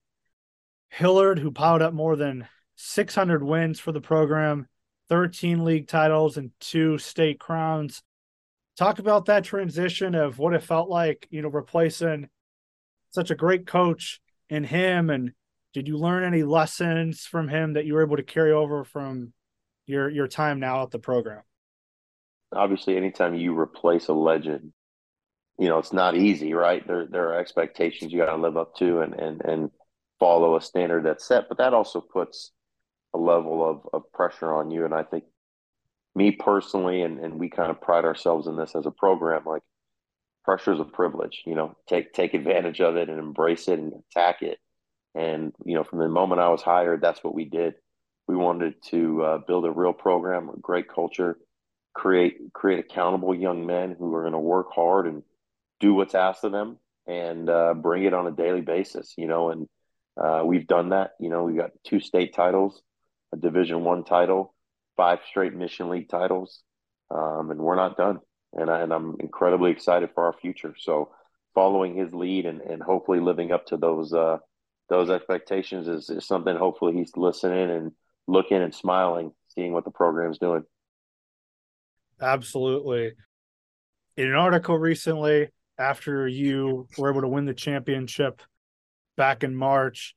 Hilliard, 0.90 1.40
who 1.40 1.52
piled 1.52 1.82
up 1.82 1.94
more 1.94 2.16
than 2.16 2.48
600 2.76 3.44
wins 3.44 3.80
for 3.80 3.92
the 3.92 4.02
program, 4.02 4.68
13 5.10 5.64
league 5.64 5.88
titles, 5.88 6.38
and 6.38 6.52
two 6.60 6.98
state 6.98 7.40
crowns. 7.40 8.04
Talk 8.78 9.00
about 9.00 9.26
that 9.26 9.46
transition 9.46 10.16
of 10.16 10.38
what 10.38 10.54
it 10.54 10.64
felt 10.64 10.90
like, 10.90 11.28
you 11.30 11.42
know, 11.42 11.50
replacing 11.50 12.30
such 13.12 13.32
a 13.32 13.36
great 13.36 13.66
coach 13.66 14.20
in 14.50 14.64
him. 14.64 15.10
And 15.10 15.32
did 15.74 15.88
you 15.88 15.98
learn 15.98 16.24
any 16.24 16.44
lessons 16.44 17.22
from 17.22 17.48
him 17.48 17.74
that 17.74 17.86
you 17.86 17.94
were 17.94 18.04
able 18.04 18.18
to 18.18 18.24
carry 18.24 18.52
over 18.52 18.84
from 18.84 19.34
your 19.88 20.10
your 20.10 20.28
time 20.28 20.60
now 20.60 20.84
at 20.84 20.92
the 20.92 21.00
program? 21.00 21.42
Obviously 22.54 22.98
anytime 22.98 23.36
you 23.36 23.58
replace 23.58 24.08
a 24.08 24.14
legend 24.14 24.72
you 25.58 25.68
know 25.68 25.78
it's 25.78 25.94
not 25.94 26.16
easy 26.16 26.54
right? 26.54 26.86
There 26.88 27.06
there 27.06 27.30
are 27.30 27.40
expectations 27.40 28.12
you 28.12 28.20
got 28.20 28.36
to 28.36 28.42
live 28.42 28.58
up 28.58 28.76
to 28.78 29.02
and 29.02 29.14
and 29.14 29.42
and 29.42 29.72
follow 30.20 30.56
a 30.56 30.62
standard 30.62 31.06
that's 31.06 31.28
set 31.28 31.48
but 31.50 31.58
that 31.58 31.74
also 31.74 32.00
puts 32.00 32.52
a 33.16 33.18
level 33.18 33.68
of, 33.68 33.82
of 33.94 34.12
pressure 34.12 34.54
on 34.54 34.72
you 34.72 34.86
and 34.86 34.94
i 34.94 35.04
think 35.04 35.24
me 36.16 36.32
personally 36.32 37.02
and, 37.02 37.20
and 37.20 37.40
we 37.40 37.50
kind 37.50 37.70
of 37.70 37.82
pride 37.82 38.06
ourselves 38.06 38.48
in 38.48 38.56
this 38.56 38.76
as 38.76 38.86
a 38.86 38.92
program 38.92 39.44
like 39.46 39.64
pressure 40.44 40.74
is 40.74 40.80
a 40.80 40.86
privilege 40.86 41.44
you 41.46 41.56
know 41.56 41.76
take 41.88 42.14
take 42.14 42.34
advantage 42.34 42.82
of 42.82 42.96
it 42.96 43.10
and 43.10 43.20
embrace 43.20 43.68
it 43.68 43.80
and 43.80 43.94
attack 44.12 44.42
it 44.42 44.60
and 45.14 45.54
you 45.66 45.76
know 45.76 45.84
from 45.84 46.00
the 46.00 46.08
moment 46.08 46.42
i 46.42 46.50
was 46.50 46.62
hired 46.62 47.02
that's 47.02 47.24
what 47.24 47.36
we 47.36 47.46
did 47.46 47.76
we 48.28 48.36
wanted 48.36 48.74
to 48.84 49.24
uh, 49.24 49.38
build 49.48 49.66
a 49.66 49.72
real 49.72 49.94
program 49.94 50.50
a 50.50 50.60
great 50.60 50.88
culture 50.88 51.38
create 51.96 52.38
create 52.54 52.80
accountable 52.80 53.34
young 53.34 53.66
men 53.66 53.96
who 53.98 54.14
are 54.14 54.22
going 54.22 54.34
to 54.34 54.40
work 54.40 54.68
hard 54.72 55.08
and 55.08 55.24
do 55.80 55.94
what's 55.94 56.14
asked 56.14 56.44
of 56.44 56.52
them 56.52 56.78
and 57.08 57.50
uh, 57.50 57.74
bring 57.74 58.04
it 58.04 58.14
on 58.14 58.28
a 58.28 58.32
daily 58.32 58.62
basis. 58.62 59.14
You 59.18 59.28
know, 59.28 59.50
and 59.50 59.68
uh, 60.22 60.44
we've 60.46 60.68
done 60.68 60.90
that. 60.90 61.12
You 61.20 61.30
know, 61.30 61.44
we've 61.44 61.58
got 61.58 61.72
two 61.86 62.00
state 62.00 62.34
titles, 62.36 62.82
a 63.34 63.38
Division 63.38 63.84
One 63.84 64.04
title, 64.04 64.54
five 64.98 65.20
straight 65.30 65.54
Mission 65.54 65.90
League 65.90 66.10
titles, 66.10 66.62
um, 67.12 67.52
and 67.52 67.60
we're 67.60 67.76
not 67.76 67.98
done. 67.98 68.20
And, 68.54 68.70
I, 68.70 68.82
and 68.82 68.94
I'm 68.94 69.16
incredibly 69.20 69.72
excited 69.72 70.10
for 70.14 70.26
our 70.26 70.34
future. 70.34 70.76
So, 70.80 71.12
following 71.54 71.96
his 71.96 72.14
lead 72.14 72.46
and, 72.46 72.62
and 72.62 72.82
hopefully 72.82 73.20
living 73.20 73.52
up 73.52 73.66
to 73.68 73.78
those 73.78 74.14
uh, 74.14 74.38
those 74.90 75.10
expectations 75.10 75.88
is, 75.88 76.10
is 76.10 76.26
something. 76.26 76.56
Hopefully, 76.56 76.94
he's 76.94 77.12
listening 77.16 77.70
and 77.70 77.92
looking 78.28 78.62
and 78.62 78.74
smiling, 78.74 79.32
seeing 79.50 79.74
what 79.74 79.86
the 79.86 79.92
program's 79.92 80.38
doing. 80.38 80.64
Absolutely. 82.22 83.14
In 84.18 84.28
an 84.28 84.36
article 84.36 84.78
recently, 84.78 85.50
after 85.78 86.28
you 86.28 86.88
were 86.98 87.12
able 87.12 87.22
to 87.22 87.28
win 87.28 87.46
the 87.46 87.54
championship 87.54 88.42
back 89.18 89.44
in 89.44 89.56
March, 89.56 90.16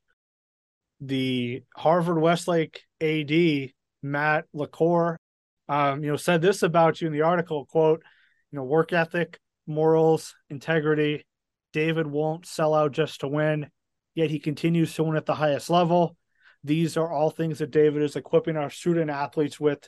the 1.01 1.63
Harvard 1.75 2.19
Westlake 2.19 2.83
AD 3.01 3.71
Matt 4.01 4.45
LaCour, 4.53 5.19
um, 5.67 6.03
you 6.03 6.09
know, 6.09 6.17
said 6.17 6.41
this 6.41 6.63
about 6.63 7.01
you 7.01 7.07
in 7.07 7.13
the 7.13 7.21
article: 7.21 7.65
"quote 7.65 8.03
You 8.51 8.57
know, 8.57 8.63
work 8.63 8.93
ethic, 8.93 9.39
morals, 9.67 10.35
integrity. 10.49 11.25
David 11.71 12.07
won't 12.07 12.45
sell 12.45 12.73
out 12.73 12.91
just 12.91 13.21
to 13.21 13.27
win, 13.27 13.69
yet 14.15 14.31
he 14.31 14.39
continues 14.39 14.93
to 14.95 15.03
win 15.03 15.15
at 15.15 15.25
the 15.25 15.35
highest 15.35 15.69
level. 15.69 16.15
These 16.63 16.97
are 16.97 17.11
all 17.11 17.29
things 17.29 17.59
that 17.59 17.71
David 17.71 18.01
is 18.01 18.15
equipping 18.15 18.57
our 18.57 18.69
student 18.69 19.09
athletes 19.09 19.59
with 19.59 19.87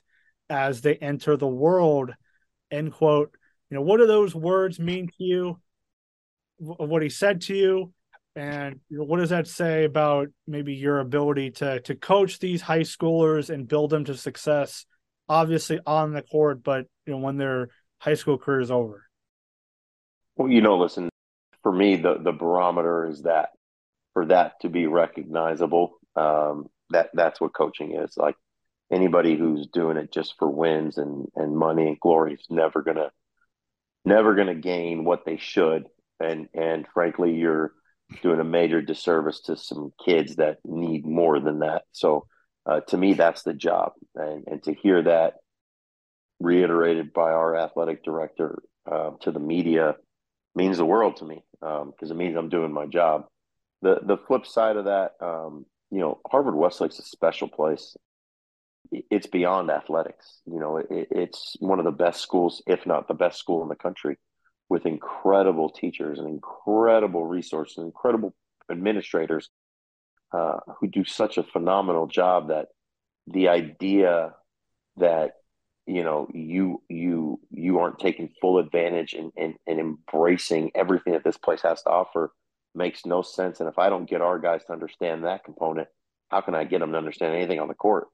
as 0.50 0.82
they 0.82 0.96
enter 0.96 1.36
the 1.38 1.48
world." 1.48 2.14
End 2.70 2.94
quote. 2.94 3.36
You 3.70 3.76
know, 3.76 3.82
what 3.82 3.98
do 3.98 4.08
those 4.08 4.34
words 4.36 4.80
mean 4.80 5.08
to 5.08 5.14
you? 5.24 5.60
What 6.58 7.02
he 7.02 7.10
said 7.10 7.42
to 7.42 7.56
you, 7.56 7.94
and 8.36 8.80
you 8.90 8.98
know, 8.98 9.04
what 9.04 9.18
does 9.20 9.30
that 9.30 9.48
say 9.48 9.84
about 9.84 10.30
maybe 10.48 10.74
your 10.74 11.00
ability 11.00 11.52
to 11.52 11.80
to 11.82 11.96
coach 11.96 12.40
these 12.40 12.62
high 12.62 12.82
schoolers 12.82 13.50
and 13.50 13.68
build 13.68 13.90
them 13.90 14.06
to 14.06 14.16
success? 14.16 14.86
Obviously 15.28 15.80
on 15.86 16.14
the 16.14 16.22
court, 16.22 16.64
but 16.64 16.86
you 17.06 17.14
know 17.14 17.20
when 17.20 17.38
their 17.38 17.70
high 18.00 18.16
school 18.16 18.38
career 18.38 18.62
is 18.62 18.72
over. 18.72 19.06
Well, 20.36 20.50
you 20.50 20.62
know, 20.62 20.78
listen, 20.78 21.10
for 21.64 21.72
me, 21.72 21.98
the 21.98 22.18
the 22.18 22.32
barometer 22.32 23.08
is 23.08 23.24
that 23.24 23.50
for 24.14 24.26
that 24.28 24.54
to 24.62 24.70
be 24.70 24.88
recognizable, 24.88 25.94
um, 26.16 26.68
that 26.90 27.10
that's 27.14 27.40
what 27.42 27.54
coaching 27.54 27.96
is. 27.96 28.18
Like 28.18 28.36
anybody 28.92 29.38
who's 29.38 29.68
doing 29.68 29.98
it 29.98 30.12
just 30.12 30.36
for 30.40 30.50
wins 30.50 30.98
and 30.98 31.28
and 31.36 31.56
money 31.56 31.88
and 31.88 32.00
glory 32.00 32.34
is 32.34 32.46
never 32.50 32.82
gonna 32.82 33.12
never 34.06 34.36
gonna 34.36 34.56
gain 34.56 35.04
what 35.04 35.26
they 35.26 35.38
should. 35.38 35.88
And 36.20 36.48
and 36.54 36.88
frankly, 36.94 37.36
you're 37.36 37.74
doing 38.22 38.40
a 38.40 38.46
major 38.46 38.82
disservice 38.82 39.42
to 39.42 39.58
some 39.58 39.94
kids 40.04 40.36
that 40.38 40.58
need 40.66 41.06
more 41.06 41.40
than 41.40 41.60
that. 41.60 41.84
So 41.92 42.28
uh, 42.66 42.82
to 42.82 42.98
me, 42.98 43.14
that's 43.14 43.44
the 43.44 43.54
job. 43.54 43.94
And, 44.16 44.44
and 44.48 44.64
to 44.64 44.74
hear 44.74 45.02
that 45.04 45.36
reiterated 46.40 47.14
by 47.14 47.32
our 47.32 47.56
athletic 47.56 48.04
director 48.04 48.62
uh, 48.92 49.12
to 49.22 49.32
the 49.32 49.40
media 49.40 49.96
means 50.56 50.78
the 50.78 50.86
world 50.86 51.18
to 51.18 51.26
me 51.26 51.44
because 51.60 51.82
um, 51.82 52.12
it 52.12 52.16
means 52.16 52.36
I'm 52.36 52.50
doing 52.50 52.74
my 52.74 52.86
job. 52.86 53.26
The 53.84 54.00
the 54.04 54.18
flip 54.18 54.46
side 54.46 54.76
of 54.76 54.86
that, 54.86 55.14
um, 55.22 55.66
you 55.90 56.00
know, 56.00 56.20
Harvard 56.30 56.56
Westlake's 56.56 57.00
a 57.00 57.04
special 57.04 57.48
place. 57.48 57.96
It's 58.92 59.28
beyond 59.28 59.72
athletics. 59.72 60.42
You 60.46 60.60
know, 60.60 60.78
it, 60.78 60.88
it's 60.90 61.56
one 61.60 61.80
of 61.80 61.86
the 61.86 61.92
best 61.92 62.22
schools, 62.22 62.62
if 62.68 62.86
not 62.86 63.08
the 63.08 63.14
best 63.14 63.40
school 63.40 63.64
in 63.64 63.70
the 63.70 63.76
country 63.76 64.18
with 64.72 64.86
incredible 64.86 65.70
teachers 65.70 66.18
and 66.18 66.30
incredible 66.30 67.26
resources, 67.26 67.78
and 67.78 67.88
incredible 67.88 68.34
administrators 68.72 69.50
uh, 70.32 70.60
who 70.80 70.88
do 70.88 71.04
such 71.04 71.38
a 71.38 71.44
phenomenal 71.44 72.08
job 72.08 72.48
that 72.48 72.68
the 73.28 73.50
idea 73.50 74.34
that 74.96 75.32
you 75.88 76.04
know 76.04 76.30
you 76.34 76.82
you 76.88 77.38
you 77.50 77.80
aren't 77.80 78.00
taking 78.00 78.30
full 78.40 78.60
advantage 78.60 79.14
and, 79.14 79.34
and, 79.36 79.56
and 79.68 79.78
embracing 79.78 80.72
everything 80.74 81.12
that 81.12 81.26
this 81.26 81.38
place 81.38 81.62
has 81.64 81.84
to 81.84 81.90
offer 81.90 82.32
makes 82.74 83.06
no 83.06 83.22
sense. 83.22 83.60
And 83.60 83.68
if 83.68 83.78
i 83.78 83.90
don't 83.90 84.10
get 84.10 84.22
our 84.22 84.40
guys 84.40 84.64
to 84.68 84.72
understand 84.72 85.26
that 85.26 85.44
component 85.44 85.90
how 86.30 86.40
can 86.40 86.56
i 86.56 86.64
get 86.64 86.80
them 86.80 86.94
to 86.94 86.98
understand 86.98 87.36
anything 87.36 87.60
on 87.60 87.68
the 87.68 87.74
court? 87.74 88.08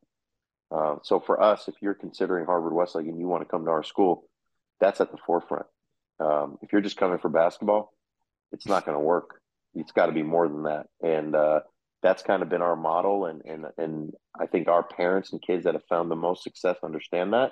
Uh, 0.72 0.96
so 1.04 1.20
for 1.20 1.40
us 1.40 1.68
if 1.68 1.76
you're 1.84 1.94
considering 1.94 2.48
harvard 2.48 2.74
westlake 2.74 3.06
and 3.06 3.20
you 3.20 3.28
want 3.28 3.44
to 3.44 3.50
come 3.50 3.66
to 3.66 3.72
our 3.72 3.84
school 3.84 4.28
that's 4.80 5.00
at 5.00 5.12
the 5.12 5.20
forefront 5.24 5.68
um, 6.20 6.58
if 6.62 6.72
you're 6.72 6.82
just 6.82 6.98
coming 6.98 7.20
for 7.20 7.30
basketball, 7.30 7.94
it's 8.52 8.68
not 8.68 8.86
going 8.86 8.98
to 8.98 9.04
work. 9.04 9.42
It's 9.76 9.92
got 9.92 10.08
to 10.08 10.12
be 10.12 10.24
more 10.24 10.48
than 10.48 10.64
that, 10.64 10.88
and 11.02 11.36
uh, 11.36 11.60
that's 12.02 12.24
kind 12.24 12.42
of 12.42 12.50
been 12.50 12.62
our 12.62 12.76
model. 12.76 13.26
And 13.26 13.42
and 13.46 13.66
and 13.78 14.14
I 14.40 14.48
think 14.48 14.68
our 14.68 14.84
parents 14.84 15.32
and 15.32 15.42
kids 15.42 15.66
that 15.66 15.76
have 15.76 15.86
found 15.90 16.10
the 16.10 16.16
most 16.16 16.44
success 16.44 16.78
understand 16.84 17.34
that, 17.34 17.52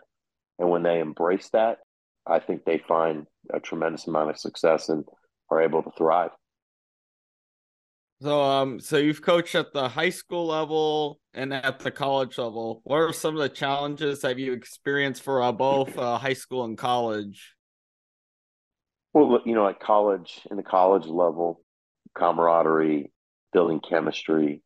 and 0.57 0.69
when 0.69 0.83
they 0.83 0.99
embrace 0.99 1.49
that, 1.49 1.79
I 2.25 2.39
think 2.39 2.65
they 2.65 2.79
find 2.79 3.27
a 3.53 3.59
tremendous 3.59 4.07
amount 4.07 4.31
of 4.31 4.39
success 4.39 4.89
and 4.89 5.05
are 5.49 5.61
able 5.61 5.83
to 5.83 5.91
thrive. 5.97 6.31
So, 8.21 8.41
um, 8.41 8.79
so 8.79 8.97
you've 8.97 9.21
coached 9.21 9.55
at 9.55 9.73
the 9.73 9.89
high 9.89 10.09
school 10.09 10.47
level 10.47 11.19
and 11.33 11.53
at 11.53 11.79
the 11.79 11.91
college 11.91 12.37
level. 12.37 12.81
What 12.85 12.97
are 12.97 13.13
some 13.13 13.35
of 13.35 13.41
the 13.41 13.49
challenges 13.49 14.21
that 14.21 14.39
you 14.39 14.53
experienced 14.53 15.21
for 15.21 15.43
uh, 15.43 15.51
both 15.51 15.97
uh, 15.97 16.17
high 16.17 16.33
school 16.33 16.63
and 16.63 16.77
college? 16.77 17.55
Well, 19.15 19.41
you 19.45 19.55
know, 19.55 19.65
at 19.65 19.79
college, 19.79 20.41
in 20.51 20.57
the 20.57 20.63
college 20.63 21.05
level, 21.05 21.61
camaraderie, 22.15 23.13
building 23.53 23.79
chemistry, 23.79 24.61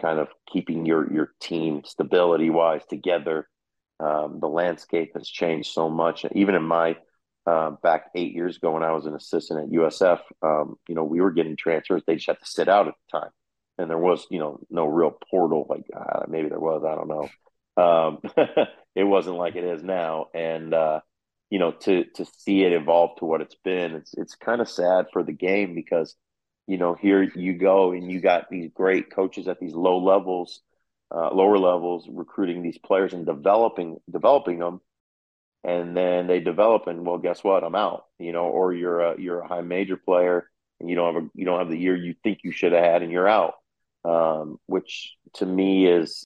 kind 0.00 0.18
of 0.18 0.28
keeping 0.50 0.86
your 0.86 1.12
your 1.12 1.32
team 1.42 1.82
stability 1.84 2.48
wise 2.48 2.80
together. 2.88 3.46
Um, 4.00 4.40
the 4.40 4.48
landscape 4.48 5.10
has 5.14 5.28
changed 5.28 5.72
so 5.72 5.90
much. 5.90 6.24
Even 6.32 6.54
in 6.54 6.62
my 6.62 6.96
uh, 7.46 7.72
back 7.82 8.06
eight 8.14 8.32
years 8.32 8.56
ago 8.56 8.72
when 8.72 8.82
I 8.82 8.92
was 8.92 9.04
an 9.04 9.14
assistant 9.14 9.64
at 9.64 9.78
USF, 9.78 10.20
um, 10.40 10.76
you 10.88 10.94
know, 10.94 11.04
we 11.04 11.20
were 11.20 11.30
getting 11.30 11.54
transfers. 11.54 12.02
They 12.06 12.14
just 12.14 12.28
had 12.28 12.40
to 12.40 12.46
sit 12.46 12.70
out 12.70 12.88
at 12.88 12.94
the 12.94 13.18
time, 13.18 13.30
and 13.76 13.90
there 13.90 13.98
was, 13.98 14.26
you 14.30 14.38
know, 14.38 14.58
no 14.70 14.86
real 14.86 15.14
portal. 15.30 15.66
Like 15.68 15.84
uh, 15.94 16.24
maybe 16.28 16.48
there 16.48 16.58
was, 16.58 16.82
I 16.82 16.94
don't 16.94 17.08
know. 17.08 17.28
Um, 17.76 18.20
it 18.94 19.04
wasn't 19.04 19.36
like 19.36 19.54
it 19.54 19.64
is 19.64 19.82
now, 19.82 20.28
and 20.32 20.72
uh, 20.72 21.00
you 21.50 21.58
know 21.58 21.72
to 21.72 22.04
to 22.14 22.24
see 22.38 22.62
it 22.62 22.72
evolve 22.72 23.16
to 23.18 23.24
what 23.24 23.40
it's 23.40 23.56
been. 23.64 23.94
It's 23.94 24.14
it's 24.14 24.34
kind 24.34 24.60
of 24.60 24.68
sad 24.68 25.06
for 25.12 25.22
the 25.22 25.32
game 25.32 25.74
because 25.74 26.14
you 26.66 26.78
know 26.78 26.94
here 26.94 27.22
you 27.22 27.54
go 27.54 27.92
and 27.92 28.10
you 28.10 28.20
got 28.20 28.50
these 28.50 28.70
great 28.74 29.10
coaches 29.10 29.48
at 29.48 29.60
these 29.60 29.74
low 29.74 29.98
levels 29.98 30.60
uh, 31.14 31.32
lower 31.32 31.58
levels 31.58 32.08
recruiting 32.10 32.62
these 32.62 32.78
players 32.78 33.12
and 33.12 33.26
developing 33.26 33.98
developing 34.10 34.58
them. 34.58 34.80
And 35.64 35.96
then 35.96 36.26
they 36.28 36.40
develop 36.40 36.86
and 36.86 37.04
well 37.04 37.18
guess 37.18 37.42
what? 37.42 37.64
I'm 37.64 37.74
out 37.74 38.06
you 38.18 38.32
know 38.32 38.44
or 38.44 38.72
you're 38.72 39.00
a 39.00 39.20
you're 39.20 39.40
a 39.40 39.48
high 39.48 39.62
major 39.62 39.96
player 39.96 40.48
and 40.80 40.88
you 40.88 40.96
don't 40.96 41.14
have 41.14 41.24
a 41.24 41.28
you 41.34 41.44
don't 41.44 41.58
have 41.58 41.68
the 41.68 41.78
year 41.78 41.96
you 41.96 42.14
think 42.22 42.40
you 42.42 42.52
should 42.52 42.72
have 42.72 42.84
had 42.84 43.02
and 43.02 43.12
you're 43.12 43.28
out. 43.28 43.54
Um, 44.04 44.58
which 44.66 45.16
to 45.34 45.46
me 45.46 45.86
is 45.86 46.24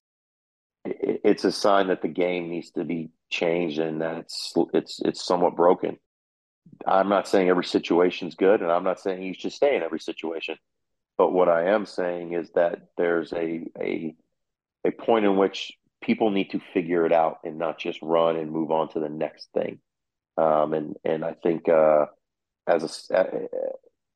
it's 0.84 1.44
a 1.44 1.52
sign 1.52 1.88
that 1.88 2.02
the 2.02 2.08
game 2.08 2.50
needs 2.50 2.70
to 2.72 2.84
be 2.84 3.10
changed 3.30 3.78
and 3.78 4.00
that 4.00 4.18
it's 4.18 4.52
it's 4.75 5.00
it's 5.04 5.25
somewhat 5.25 5.56
broken. 5.56 5.99
I'm 6.87 7.08
not 7.08 7.28
saying 7.28 7.49
every 7.49 7.64
situation 7.64 8.28
is 8.28 8.34
good, 8.34 8.60
and 8.60 8.70
I'm 8.70 8.84
not 8.84 9.00
saying 9.00 9.22
you 9.22 9.34
should 9.34 9.52
stay 9.52 9.76
in 9.76 9.82
every 9.82 10.00
situation. 10.00 10.56
But 11.16 11.32
what 11.32 11.49
I 11.49 11.68
am 11.68 11.87
saying 11.87 12.32
is 12.32 12.50
that 12.54 12.88
there's 12.96 13.32
a 13.32 13.66
a 13.78 14.14
a 14.84 14.90
point 14.90 15.25
in 15.25 15.37
which 15.37 15.72
people 16.02 16.30
need 16.30 16.50
to 16.50 16.60
figure 16.72 17.04
it 17.06 17.12
out 17.12 17.38
and 17.44 17.58
not 17.58 17.78
just 17.78 17.99
run 18.02 18.37
and 18.37 18.50
move 18.50 18.70
on 18.70 18.88
to 18.90 19.00
the 19.00 19.08
next 19.08 19.49
thing. 19.52 19.80
Um, 20.37 20.72
and 20.72 20.96
and 21.04 21.25
I 21.25 21.34
think 21.34 21.68
uh, 21.68 22.06
as 22.66 23.10
a 23.10 23.49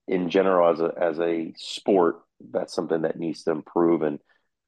in 0.09 0.31
general 0.31 0.73
as 0.73 0.81
a 0.81 0.93
as 1.01 1.21
a 1.21 1.53
sport, 1.57 2.21
that's 2.51 2.75
something 2.75 3.03
that 3.03 3.19
needs 3.19 3.45
to 3.45 3.51
improve. 3.51 4.03
And 4.03 4.19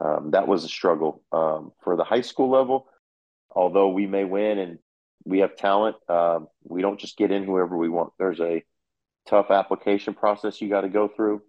um, 0.01 0.31
that 0.33 0.47
was 0.47 0.65
a 0.65 0.69
struggle 0.69 1.23
um, 1.33 1.73
for 1.83 1.97
the 1.97 2.05
high 2.05 2.21
school 2.21 2.51
level 2.51 2.89
although 3.57 3.89
we 3.89 4.07
may 4.07 4.25
win 4.25 4.59
and 4.59 4.79
we 5.25 5.41
have 5.41 5.57
talent, 5.57 5.97
um, 6.09 6.47
we 6.63 6.83
don't 6.83 7.01
just 7.01 7.17
get 7.17 7.33
in 7.33 7.43
whoever 7.43 7.77
we 7.77 7.89
want. 7.89 8.13
There's 8.19 8.39
a 8.39 8.63
tough 9.29 9.51
application 9.51 10.15
process 10.15 10.61
you 10.61 10.69
got 10.69 10.83
to 10.83 10.89
go 10.89 11.09
through. 11.09 11.43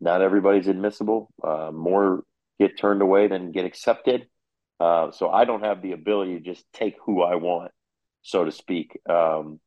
Not 0.00 0.22
everybody's 0.22 0.66
admissible. 0.66 1.30
Uh, 1.44 1.70
more 1.72 2.24
get 2.58 2.78
turned 2.78 3.02
away 3.02 3.28
than 3.28 3.52
get 3.52 3.66
accepted. 3.66 4.26
Uh, 4.80 5.10
so 5.12 5.28
I 5.28 5.44
don't 5.44 5.64
have 5.64 5.82
the 5.82 5.92
ability 5.92 6.34
to 6.34 6.40
just 6.40 6.64
take 6.72 6.96
who 7.04 7.22
I 7.22 7.34
want, 7.36 7.70
so 8.22 8.44
to 8.44 8.50
speak. 8.50 8.98
Um, 9.08 9.60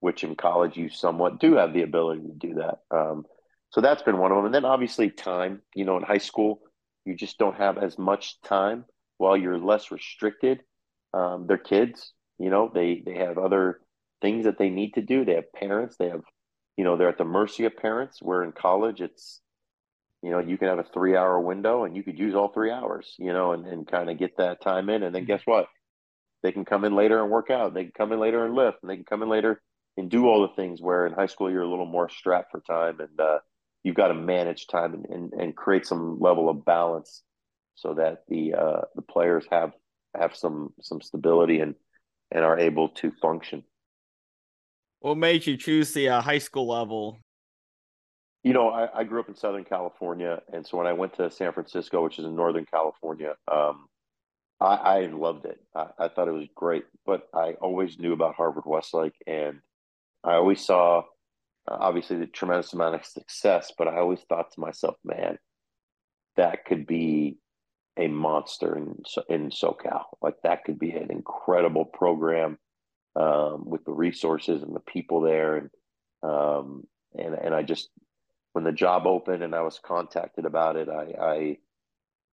which 0.00 0.22
in 0.22 0.36
college 0.36 0.76
you 0.76 0.90
somewhat 0.90 1.40
do 1.40 1.54
have 1.54 1.72
the 1.72 1.80
ability 1.80 2.20
to 2.20 2.34
do 2.34 2.54
that. 2.56 2.80
Um, 2.94 3.24
so 3.70 3.80
that's 3.80 4.02
been 4.02 4.18
one 4.18 4.32
of 4.32 4.36
them. 4.36 4.44
And 4.44 4.54
then 4.54 4.66
obviously 4.66 5.10
time. 5.10 5.62
You 5.74 5.86
know, 5.86 5.96
in 5.96 6.02
high 6.02 6.18
school, 6.18 6.60
you 7.06 7.14
just 7.14 7.38
don't 7.38 7.56
have 7.56 7.78
as 7.78 7.98
much 7.98 8.40
time 8.42 8.84
while 9.16 9.36
you're 9.36 9.58
less 9.58 9.90
restricted 9.90 10.60
um, 11.14 11.46
their 11.46 11.58
kids. 11.58 12.12
You 12.38 12.50
know, 12.50 12.70
they 12.72 13.02
they 13.04 13.14
have 13.14 13.38
other 13.38 13.80
things 14.20 14.44
that 14.44 14.58
they 14.58 14.70
need 14.70 14.94
to 14.94 15.02
do. 15.02 15.24
They 15.24 15.34
have 15.34 15.52
parents. 15.52 15.96
They 15.96 16.08
have 16.08 16.22
you 16.76 16.84
know, 16.84 16.96
they're 16.96 17.08
at 17.08 17.18
the 17.18 17.24
mercy 17.24 17.64
of 17.64 17.76
parents. 17.76 18.20
Where 18.20 18.42
in 18.42 18.52
college, 18.52 19.00
it's, 19.00 19.40
you 20.22 20.30
know, 20.30 20.40
you 20.40 20.58
can 20.58 20.68
have 20.68 20.78
a 20.78 20.86
three 20.92 21.16
hour 21.16 21.40
window 21.40 21.84
and 21.84 21.96
you 21.96 22.02
could 22.02 22.18
use 22.18 22.34
all 22.34 22.48
three 22.48 22.70
hours, 22.70 23.14
you 23.18 23.32
know, 23.32 23.52
and, 23.52 23.66
and 23.66 23.86
kind 23.86 24.10
of 24.10 24.18
get 24.18 24.36
that 24.38 24.60
time 24.60 24.88
in. 24.88 25.02
And 25.02 25.14
then 25.14 25.24
guess 25.24 25.42
what? 25.44 25.66
They 26.42 26.52
can 26.52 26.64
come 26.64 26.84
in 26.84 26.94
later 26.94 27.22
and 27.22 27.30
work 27.30 27.50
out. 27.50 27.74
They 27.74 27.84
can 27.84 27.92
come 27.96 28.12
in 28.12 28.20
later 28.20 28.44
and 28.44 28.54
lift 28.54 28.78
and 28.82 28.90
they 28.90 28.96
can 28.96 29.04
come 29.04 29.22
in 29.22 29.28
later 29.28 29.62
and 29.96 30.10
do 30.10 30.26
all 30.26 30.42
the 30.42 30.54
things 30.54 30.82
where 30.82 31.06
in 31.06 31.12
high 31.12 31.26
school 31.26 31.50
you're 31.50 31.62
a 31.62 31.70
little 31.70 31.86
more 31.86 32.08
strapped 32.08 32.50
for 32.50 32.60
time 32.60 33.00
and 33.00 33.20
uh, 33.20 33.38
you've 33.82 33.94
got 33.94 34.08
to 34.08 34.14
manage 34.14 34.66
time 34.66 34.94
and, 34.94 35.06
and, 35.06 35.32
and 35.32 35.56
create 35.56 35.86
some 35.86 36.18
level 36.18 36.48
of 36.48 36.64
balance 36.64 37.22
so 37.76 37.94
that 37.94 38.24
the 38.28 38.54
uh, 38.54 38.80
the 38.94 39.02
players 39.02 39.44
have 39.50 39.72
have 40.18 40.36
some 40.36 40.72
some 40.80 41.00
stability 41.00 41.60
and 41.60 41.74
and 42.30 42.44
are 42.44 42.58
able 42.58 42.88
to 42.88 43.10
function. 43.22 43.62
What 45.00 45.18
made 45.18 45.46
you 45.46 45.56
choose 45.56 45.92
the 45.92 46.08
uh, 46.08 46.20
high 46.20 46.38
school 46.38 46.66
level? 46.68 47.18
You 48.42 48.52
know, 48.52 48.70
I, 48.70 49.00
I, 49.00 49.04
grew 49.04 49.20
up 49.20 49.28
in 49.28 49.34
Southern 49.34 49.64
California, 49.64 50.42
and 50.52 50.66
so 50.66 50.76
when 50.76 50.86
I 50.86 50.92
went 50.92 51.14
to 51.14 51.30
San 51.30 51.52
Francisco, 51.52 52.02
which 52.02 52.18
is 52.18 52.26
in 52.26 52.36
Northern 52.36 52.66
California, 52.66 53.34
um, 53.50 53.86
I, 54.60 54.74
I, 54.74 55.06
loved 55.06 55.46
it. 55.46 55.58
I, 55.74 55.86
I, 55.98 56.08
thought 56.08 56.28
it 56.28 56.32
was 56.32 56.48
great, 56.54 56.84
but 57.06 57.28
I 57.34 57.52
always 57.60 57.98
knew 57.98 58.12
about 58.12 58.34
Harvard 58.34 58.64
Westlake, 58.66 59.16
and 59.26 59.60
I 60.22 60.34
always 60.34 60.64
saw, 60.64 61.00
uh, 61.70 61.76
obviously, 61.80 62.18
the 62.18 62.26
tremendous 62.26 62.74
amount 62.74 62.96
of 62.96 63.06
success. 63.06 63.72
But 63.76 63.88
I 63.88 63.96
always 63.96 64.20
thought 64.28 64.52
to 64.52 64.60
myself, 64.60 64.96
man, 65.04 65.38
that 66.36 66.66
could 66.66 66.86
be 66.86 67.38
a 67.96 68.08
monster 68.08 68.76
in 68.76 69.02
in 69.28 69.50
SoCal. 69.50 70.04
Like 70.20 70.36
that 70.42 70.64
could 70.64 70.78
be 70.78 70.90
an 70.90 71.10
incredible 71.10 71.84
program 71.84 72.58
um, 73.16 73.68
with 73.68 73.84
the 73.84 73.92
resources 73.92 74.62
and 74.62 74.74
the 74.74 74.80
people 74.80 75.20
there, 75.20 75.56
and 75.56 75.70
um, 76.22 76.86
and 77.16 77.34
and 77.34 77.54
I 77.54 77.62
just 77.62 77.88
when 78.52 78.64
the 78.64 78.72
job 78.72 79.06
opened 79.06 79.42
and 79.42 79.54
I 79.54 79.62
was 79.62 79.78
contacted 79.78 80.44
about 80.44 80.76
it, 80.76 80.88
I, 80.88 81.14
I 81.20 81.58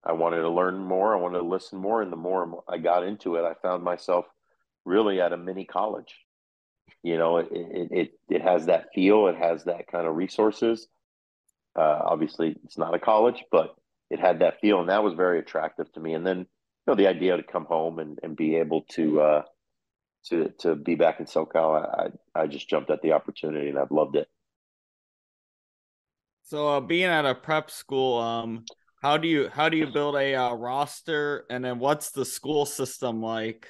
I 0.04 0.12
wanted 0.12 0.42
to 0.42 0.50
learn 0.50 0.78
more. 0.78 1.14
I 1.14 1.20
wanted 1.20 1.38
to 1.38 1.44
listen 1.44 1.78
more, 1.78 2.00
and 2.02 2.12
the 2.12 2.16
more 2.16 2.62
I 2.68 2.78
got 2.78 3.04
into 3.04 3.36
it, 3.36 3.44
I 3.44 3.54
found 3.54 3.82
myself 3.82 4.26
really 4.84 5.20
at 5.20 5.32
a 5.32 5.36
mini 5.36 5.64
college. 5.64 6.14
You 7.02 7.18
know, 7.18 7.38
it 7.38 7.48
it 7.50 7.88
it, 7.90 8.12
it 8.28 8.42
has 8.42 8.66
that 8.66 8.88
feel. 8.94 9.26
It 9.28 9.36
has 9.36 9.64
that 9.64 9.88
kind 9.88 10.06
of 10.06 10.16
resources. 10.16 10.88
Uh, 11.76 12.00
obviously, 12.04 12.56
it's 12.64 12.78
not 12.78 12.94
a 12.94 12.98
college, 12.98 13.44
but 13.50 13.74
it 14.10 14.20
had 14.20 14.40
that 14.40 14.60
feel, 14.60 14.80
and 14.80 14.88
that 14.88 15.04
was 15.04 15.14
very 15.14 15.38
attractive 15.38 15.90
to 15.92 16.00
me. 16.00 16.14
And 16.14 16.26
then, 16.26 16.38
you 16.38 16.46
know, 16.86 16.94
the 16.94 17.06
idea 17.06 17.36
to 17.36 17.42
come 17.42 17.64
home 17.64 17.98
and, 17.98 18.18
and 18.22 18.36
be 18.36 18.56
able 18.56 18.82
to 18.92 19.20
uh, 19.20 19.42
to 20.26 20.52
to 20.58 20.74
be 20.74 20.96
back 20.96 21.20
in 21.20 21.26
SoCal, 21.26 22.10
I 22.34 22.40
I 22.40 22.46
just 22.46 22.68
jumped 22.68 22.90
at 22.90 23.02
the 23.02 23.12
opportunity, 23.12 23.68
and 23.68 23.78
I've 23.78 23.92
loved 23.92 24.16
it. 24.16 24.28
So, 26.42 26.68
uh, 26.68 26.80
being 26.80 27.04
at 27.04 27.24
a 27.24 27.34
prep 27.34 27.70
school, 27.70 28.18
um, 28.18 28.64
how 29.02 29.16
do 29.16 29.28
you 29.28 29.48
how 29.48 29.68
do 29.68 29.76
you 29.76 29.86
build 29.86 30.16
a 30.16 30.34
uh, 30.34 30.52
roster, 30.54 31.46
and 31.48 31.64
then 31.64 31.78
what's 31.78 32.10
the 32.10 32.24
school 32.24 32.66
system 32.66 33.22
like? 33.22 33.68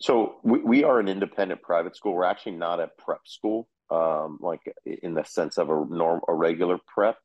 So 0.00 0.36
we, 0.42 0.60
we 0.60 0.84
are 0.84 0.98
an 0.98 1.08
independent 1.08 1.62
private 1.62 1.96
school. 1.96 2.14
We're 2.14 2.24
actually 2.24 2.56
not 2.56 2.80
a 2.80 2.88
prep 2.98 3.20
school, 3.26 3.68
um, 3.90 4.38
like 4.40 4.60
in 4.84 5.14
the 5.14 5.24
sense 5.24 5.58
of 5.58 5.68
a 5.68 5.84
norm 5.88 6.20
a 6.28 6.34
regular 6.34 6.78
prep 6.86 7.16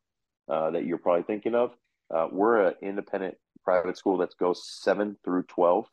uh, 0.49 0.71
that 0.71 0.85
you're 0.85 0.97
probably 0.97 1.23
thinking 1.23 1.55
of. 1.55 1.71
Uh, 2.13 2.27
we're 2.31 2.67
an 2.67 2.75
independent 2.81 3.35
private 3.63 3.97
school 3.97 4.17
that 4.17 4.37
goes 4.37 4.63
seven 4.81 5.17
through 5.23 5.43
12. 5.43 5.85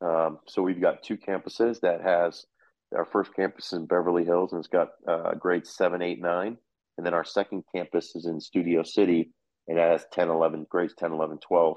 Um, 0.00 0.38
so 0.46 0.62
we've 0.62 0.80
got 0.80 1.02
two 1.02 1.16
campuses 1.16 1.80
that 1.80 2.02
has 2.02 2.44
our 2.96 3.04
first 3.04 3.34
campus 3.34 3.72
in 3.72 3.86
Beverly 3.86 4.24
Hills 4.24 4.52
and 4.52 4.60
it's 4.60 4.68
got 4.68 4.88
uh, 5.06 5.34
grades 5.34 5.70
seven, 5.70 6.02
eight, 6.02 6.20
nine. 6.20 6.56
And 6.96 7.06
then 7.06 7.14
our 7.14 7.24
second 7.24 7.64
campus 7.74 8.16
is 8.16 8.26
in 8.26 8.40
Studio 8.40 8.82
City 8.82 9.30
and 9.68 9.78
it 9.78 9.82
has 9.82 10.04
10, 10.12 10.28
11, 10.28 10.66
grades 10.68 10.94
10, 10.98 11.12
11, 11.12 11.38
12. 11.38 11.76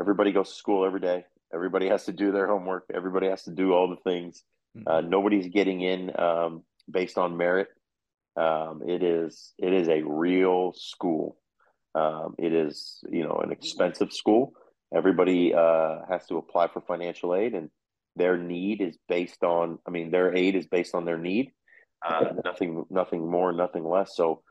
Everybody 0.00 0.32
goes 0.32 0.48
to 0.48 0.54
school 0.54 0.84
every 0.84 1.00
day. 1.00 1.24
Everybody 1.54 1.88
has 1.88 2.04
to 2.04 2.12
do 2.12 2.32
their 2.32 2.46
homework. 2.46 2.84
Everybody 2.92 3.28
has 3.28 3.44
to 3.44 3.52
do 3.52 3.72
all 3.72 3.88
the 3.88 4.10
things. 4.10 4.42
Mm-hmm. 4.76 4.88
Uh, 4.88 5.00
nobody's 5.02 5.46
getting 5.48 5.82
in 5.82 6.10
um, 6.18 6.62
based 6.90 7.18
on 7.18 7.36
merit. 7.36 7.68
Um, 8.36 8.82
it 8.86 9.02
is 9.02 9.52
it 9.58 9.72
is 9.72 9.88
a 9.88 10.02
real 10.02 10.72
school. 10.76 11.38
Um, 11.94 12.34
it 12.38 12.52
is 12.52 13.00
you 13.10 13.24
know 13.24 13.40
an 13.42 13.52
expensive 13.52 14.12
school. 14.12 14.52
Everybody 14.94 15.54
uh, 15.54 16.00
has 16.08 16.26
to 16.26 16.36
apply 16.36 16.68
for 16.68 16.80
financial 16.80 17.34
aid, 17.34 17.54
and 17.54 17.70
their 18.14 18.36
need 18.36 18.80
is 18.80 18.96
based 19.08 19.42
on. 19.42 19.78
I 19.86 19.90
mean, 19.90 20.10
their 20.10 20.36
aid 20.36 20.54
is 20.54 20.66
based 20.66 20.94
on 20.94 21.04
their 21.04 21.18
need. 21.18 21.52
Uh, 22.06 22.26
nothing, 22.44 22.84
nothing 22.90 23.28
more, 23.28 23.52
nothing 23.52 23.84
less. 23.84 24.14
So, 24.14 24.42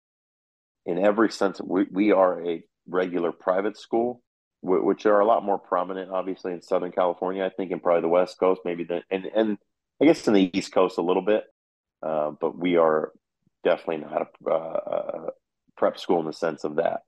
in 0.86 0.98
every 0.98 1.32
sense, 1.32 1.62
we, 1.62 1.86
we 1.91 2.12
are 2.12 2.45
a 2.45 2.63
regular 2.88 3.32
private 3.32 3.78
school, 3.78 4.21
which 4.62 5.06
are 5.06 5.19
a 5.19 5.26
lot 5.26 5.45
more 5.45 5.58
prominent, 5.58 6.12
obviously, 6.12 6.54
in 6.54 6.62
Southern 6.62 6.91
California. 6.91 7.45
I 7.45 7.50
think 7.50 7.71
in 7.71 7.80
probably 7.80 8.02
the 8.02 8.08
West 8.08 8.39
Coast, 8.39 8.62
maybe 8.65 8.84
the 8.84 9.02
and 9.10 9.26
and 9.26 9.58
I 10.02 10.06
guess 10.06 10.28
in 10.28 10.34
the 10.34 10.58
East 10.58 10.74
Coast 10.74 10.98
a 10.98 11.04
little 11.04 11.21
bit. 11.24 11.43
Uh, 12.06 12.32
but 12.39 12.58
we 12.58 12.78
are 12.78 13.12
definitely 13.65 14.06
not 14.06 14.28
a, 14.47 14.49
uh, 14.49 15.30
prep 15.75 15.99
school 15.99 16.21
in 16.21 16.28
the 16.28 16.34
sense 16.34 16.63
of 16.63 16.78
that. 16.78 17.01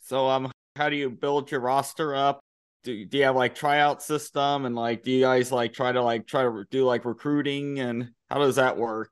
So, 0.00 0.28
um, 0.28 0.52
how 0.74 0.90
do 0.90 0.96
you 0.96 1.08
build 1.08 1.50
your 1.50 1.60
roster 1.60 2.14
up? 2.14 2.40
Do, 2.84 3.04
do 3.06 3.18
you 3.18 3.24
have 3.24 3.36
like 3.36 3.54
tryout 3.54 4.02
system 4.02 4.66
and 4.66 4.76
like 4.76 5.02
do 5.02 5.10
you 5.10 5.22
guys 5.22 5.50
like 5.50 5.72
try 5.72 5.90
to 5.90 6.02
like 6.02 6.26
try 6.26 6.42
to 6.42 6.64
do 6.70 6.84
like 6.84 7.04
recruiting 7.04 7.80
and 7.80 8.10
how 8.30 8.38
does 8.38 8.56
that 8.56 8.76
work? 8.76 9.10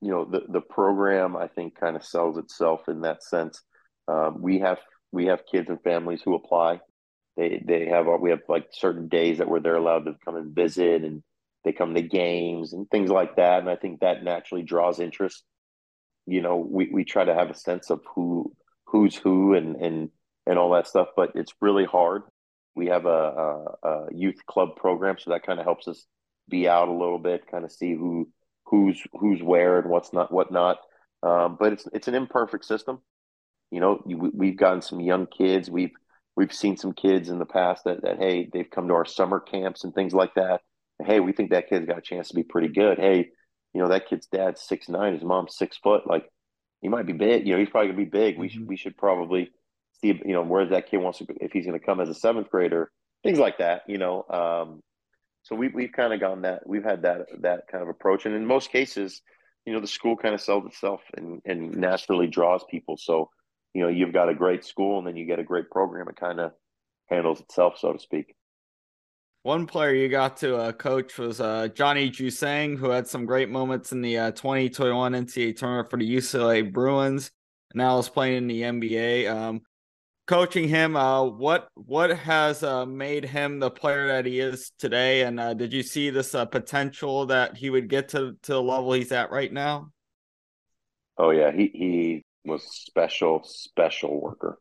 You 0.00 0.10
know, 0.10 0.24
the 0.24 0.42
the 0.48 0.60
program 0.60 1.36
I 1.36 1.46
think 1.46 1.78
kind 1.78 1.96
of 1.96 2.04
sells 2.04 2.36
itself 2.36 2.88
in 2.88 3.02
that 3.02 3.22
sense. 3.22 3.62
Um, 4.08 4.42
we 4.42 4.58
have 4.58 4.80
we 5.12 5.26
have 5.26 5.46
kids 5.46 5.70
and 5.70 5.80
families 5.82 6.22
who 6.22 6.34
apply. 6.34 6.80
They 7.36 7.62
they 7.64 7.86
have 7.86 8.06
we 8.20 8.30
have 8.30 8.40
like 8.48 8.66
certain 8.72 9.08
days 9.08 9.38
that 9.38 9.48
where 9.48 9.60
they're 9.60 9.76
allowed 9.76 10.04
to 10.06 10.16
come 10.24 10.36
and 10.36 10.54
visit 10.54 11.04
and 11.04 11.22
they 11.64 11.72
come 11.72 11.94
to 11.94 12.02
games 12.02 12.72
and 12.72 12.90
things 12.90 13.10
like 13.10 13.36
that. 13.36 13.60
And 13.60 13.70
I 13.70 13.76
think 13.76 14.00
that 14.00 14.24
naturally 14.24 14.62
draws 14.62 15.00
interest. 15.00 15.44
You 16.26 16.42
know, 16.42 16.56
we, 16.56 16.88
we 16.92 17.04
try 17.04 17.24
to 17.24 17.34
have 17.34 17.50
a 17.50 17.54
sense 17.54 17.90
of 17.90 18.00
who 18.14 18.52
who's 18.86 19.16
who 19.16 19.54
and 19.54 19.76
and 19.76 20.10
and 20.46 20.58
all 20.58 20.72
that 20.72 20.88
stuff, 20.88 21.08
but 21.16 21.32
it's 21.34 21.54
really 21.60 21.84
hard. 21.84 22.22
We 22.74 22.86
have 22.86 23.06
a, 23.06 23.08
a, 23.08 23.88
a 23.88 24.06
youth 24.12 24.44
club 24.46 24.76
program, 24.76 25.16
so 25.18 25.30
that 25.30 25.44
kind 25.44 25.58
of 25.58 25.64
helps 25.64 25.88
us 25.88 26.04
be 26.48 26.68
out 26.68 26.88
a 26.88 26.92
little 26.92 27.18
bit, 27.18 27.46
kind 27.50 27.64
of 27.64 27.72
see 27.72 27.94
who 27.94 28.28
who's 28.66 29.00
who's 29.12 29.42
where 29.42 29.78
and 29.78 29.90
what's 29.90 30.12
not 30.12 30.32
what 30.32 30.50
not. 30.50 30.78
Um, 31.22 31.56
but 31.58 31.72
it's 31.72 31.88
it's 31.92 32.08
an 32.08 32.14
imperfect 32.14 32.64
system. 32.64 33.00
You 33.70 33.80
know, 33.80 34.02
we've 34.04 34.56
gotten 34.56 34.82
some 34.82 35.00
young 35.00 35.26
kids. 35.26 35.70
We've 35.70 35.92
we've 36.36 36.52
seen 36.52 36.76
some 36.76 36.92
kids 36.92 37.28
in 37.28 37.38
the 37.38 37.46
past 37.46 37.84
that, 37.84 38.02
that 38.02 38.18
hey, 38.18 38.48
they've 38.52 38.70
come 38.70 38.88
to 38.88 38.94
our 38.94 39.04
summer 39.04 39.40
camps 39.40 39.84
and 39.84 39.94
things 39.94 40.12
like 40.12 40.34
that 40.34 40.60
hey, 41.04 41.20
we 41.20 41.32
think 41.32 41.50
that 41.50 41.68
kid's 41.68 41.86
got 41.86 41.98
a 41.98 42.02
chance 42.02 42.28
to 42.28 42.34
be 42.34 42.42
pretty 42.42 42.68
good. 42.68 42.98
Hey, 42.98 43.28
you 43.74 43.80
know, 43.80 43.88
that 43.88 44.08
kid's 44.08 44.26
dad's 44.26 44.60
six 44.60 44.88
nine, 44.88 45.14
his 45.14 45.24
mom's 45.24 45.56
six 45.56 45.76
foot. 45.78 46.06
Like 46.06 46.26
he 46.80 46.88
might 46.88 47.06
be 47.06 47.12
big. 47.12 47.46
You 47.46 47.54
know, 47.54 47.60
he's 47.60 47.70
probably 47.70 47.88
gonna 47.88 48.04
be 48.04 48.10
big. 48.10 48.38
We 48.38 48.48
mm-hmm. 48.48 48.58
should 48.58 48.68
we 48.68 48.76
should 48.76 48.96
probably 48.96 49.50
see 50.00 50.08
you 50.08 50.32
know 50.32 50.42
where 50.42 50.66
that 50.66 50.90
kid 50.90 50.98
wants 50.98 51.18
to 51.18 51.26
if 51.40 51.52
he's 51.52 51.66
gonna 51.66 51.78
come 51.78 52.00
as 52.00 52.08
a 52.08 52.14
seventh 52.14 52.50
grader, 52.50 52.90
things 53.22 53.38
like 53.38 53.58
that. 53.58 53.82
You 53.86 53.98
know, 53.98 54.24
um, 54.28 54.80
so 55.44 55.56
we 55.56 55.68
we've 55.68 55.92
kind 55.92 56.12
of 56.12 56.20
gone 56.20 56.42
that 56.42 56.66
we've 56.66 56.84
had 56.84 57.02
that 57.02 57.26
that 57.40 57.62
kind 57.70 57.82
of 57.82 57.88
approach, 57.88 58.26
and 58.26 58.34
in 58.34 58.46
most 58.46 58.70
cases, 58.70 59.22
you 59.64 59.72
know, 59.72 59.80
the 59.80 59.86
school 59.86 60.16
kind 60.16 60.34
of 60.34 60.40
sells 60.40 60.66
itself 60.66 61.00
and 61.16 61.40
and 61.44 61.76
naturally 61.76 62.26
draws 62.26 62.64
people. 62.70 62.96
So 62.96 63.30
you 63.74 63.82
know, 63.82 63.88
you've 63.88 64.12
got 64.12 64.28
a 64.28 64.34
great 64.34 64.64
school, 64.64 64.98
and 64.98 65.06
then 65.06 65.16
you 65.16 65.24
get 65.24 65.38
a 65.38 65.44
great 65.44 65.70
program. 65.70 66.08
It 66.08 66.16
kind 66.16 66.40
of 66.40 66.52
handles 67.08 67.40
itself, 67.40 67.78
so 67.78 67.92
to 67.92 67.98
speak. 67.98 68.34
One 69.44 69.66
player 69.66 69.92
you 69.92 70.08
got 70.08 70.36
to 70.38 70.56
uh, 70.56 70.72
coach 70.72 71.18
was 71.18 71.40
uh, 71.40 71.66
Johnny 71.74 72.08
Juzang, 72.10 72.78
who 72.78 72.90
had 72.90 73.08
some 73.08 73.26
great 73.26 73.48
moments 73.48 73.90
in 73.90 74.00
the 74.00 74.16
uh, 74.16 74.30
2021 74.30 75.12
NCAA 75.12 75.56
tournament 75.56 75.90
for 75.90 75.96
the 75.96 76.16
UCLA 76.16 76.72
Bruins. 76.72 77.32
Now 77.74 77.98
is 77.98 78.08
playing 78.08 78.36
in 78.36 78.46
the 78.46 78.62
NBA. 78.62 79.28
Um, 79.28 79.62
coaching 80.28 80.68
him, 80.68 80.94
uh, 80.94 81.24
what 81.24 81.68
what 81.74 82.10
has 82.10 82.62
uh, 82.62 82.86
made 82.86 83.24
him 83.24 83.58
the 83.58 83.70
player 83.70 84.06
that 84.08 84.26
he 84.26 84.38
is 84.38 84.70
today? 84.78 85.22
And 85.22 85.40
uh, 85.40 85.54
did 85.54 85.72
you 85.72 85.82
see 85.82 86.10
this 86.10 86.36
uh, 86.36 86.44
potential 86.44 87.26
that 87.26 87.56
he 87.56 87.68
would 87.68 87.88
get 87.88 88.10
to, 88.10 88.36
to 88.42 88.52
the 88.52 88.62
level 88.62 88.92
he's 88.92 89.10
at 89.10 89.32
right 89.32 89.52
now? 89.52 89.90
Oh 91.18 91.30
yeah, 91.30 91.50
he 91.50 91.70
he 91.74 92.24
was 92.44 92.62
special, 92.62 93.42
special 93.44 94.20
worker, 94.20 94.60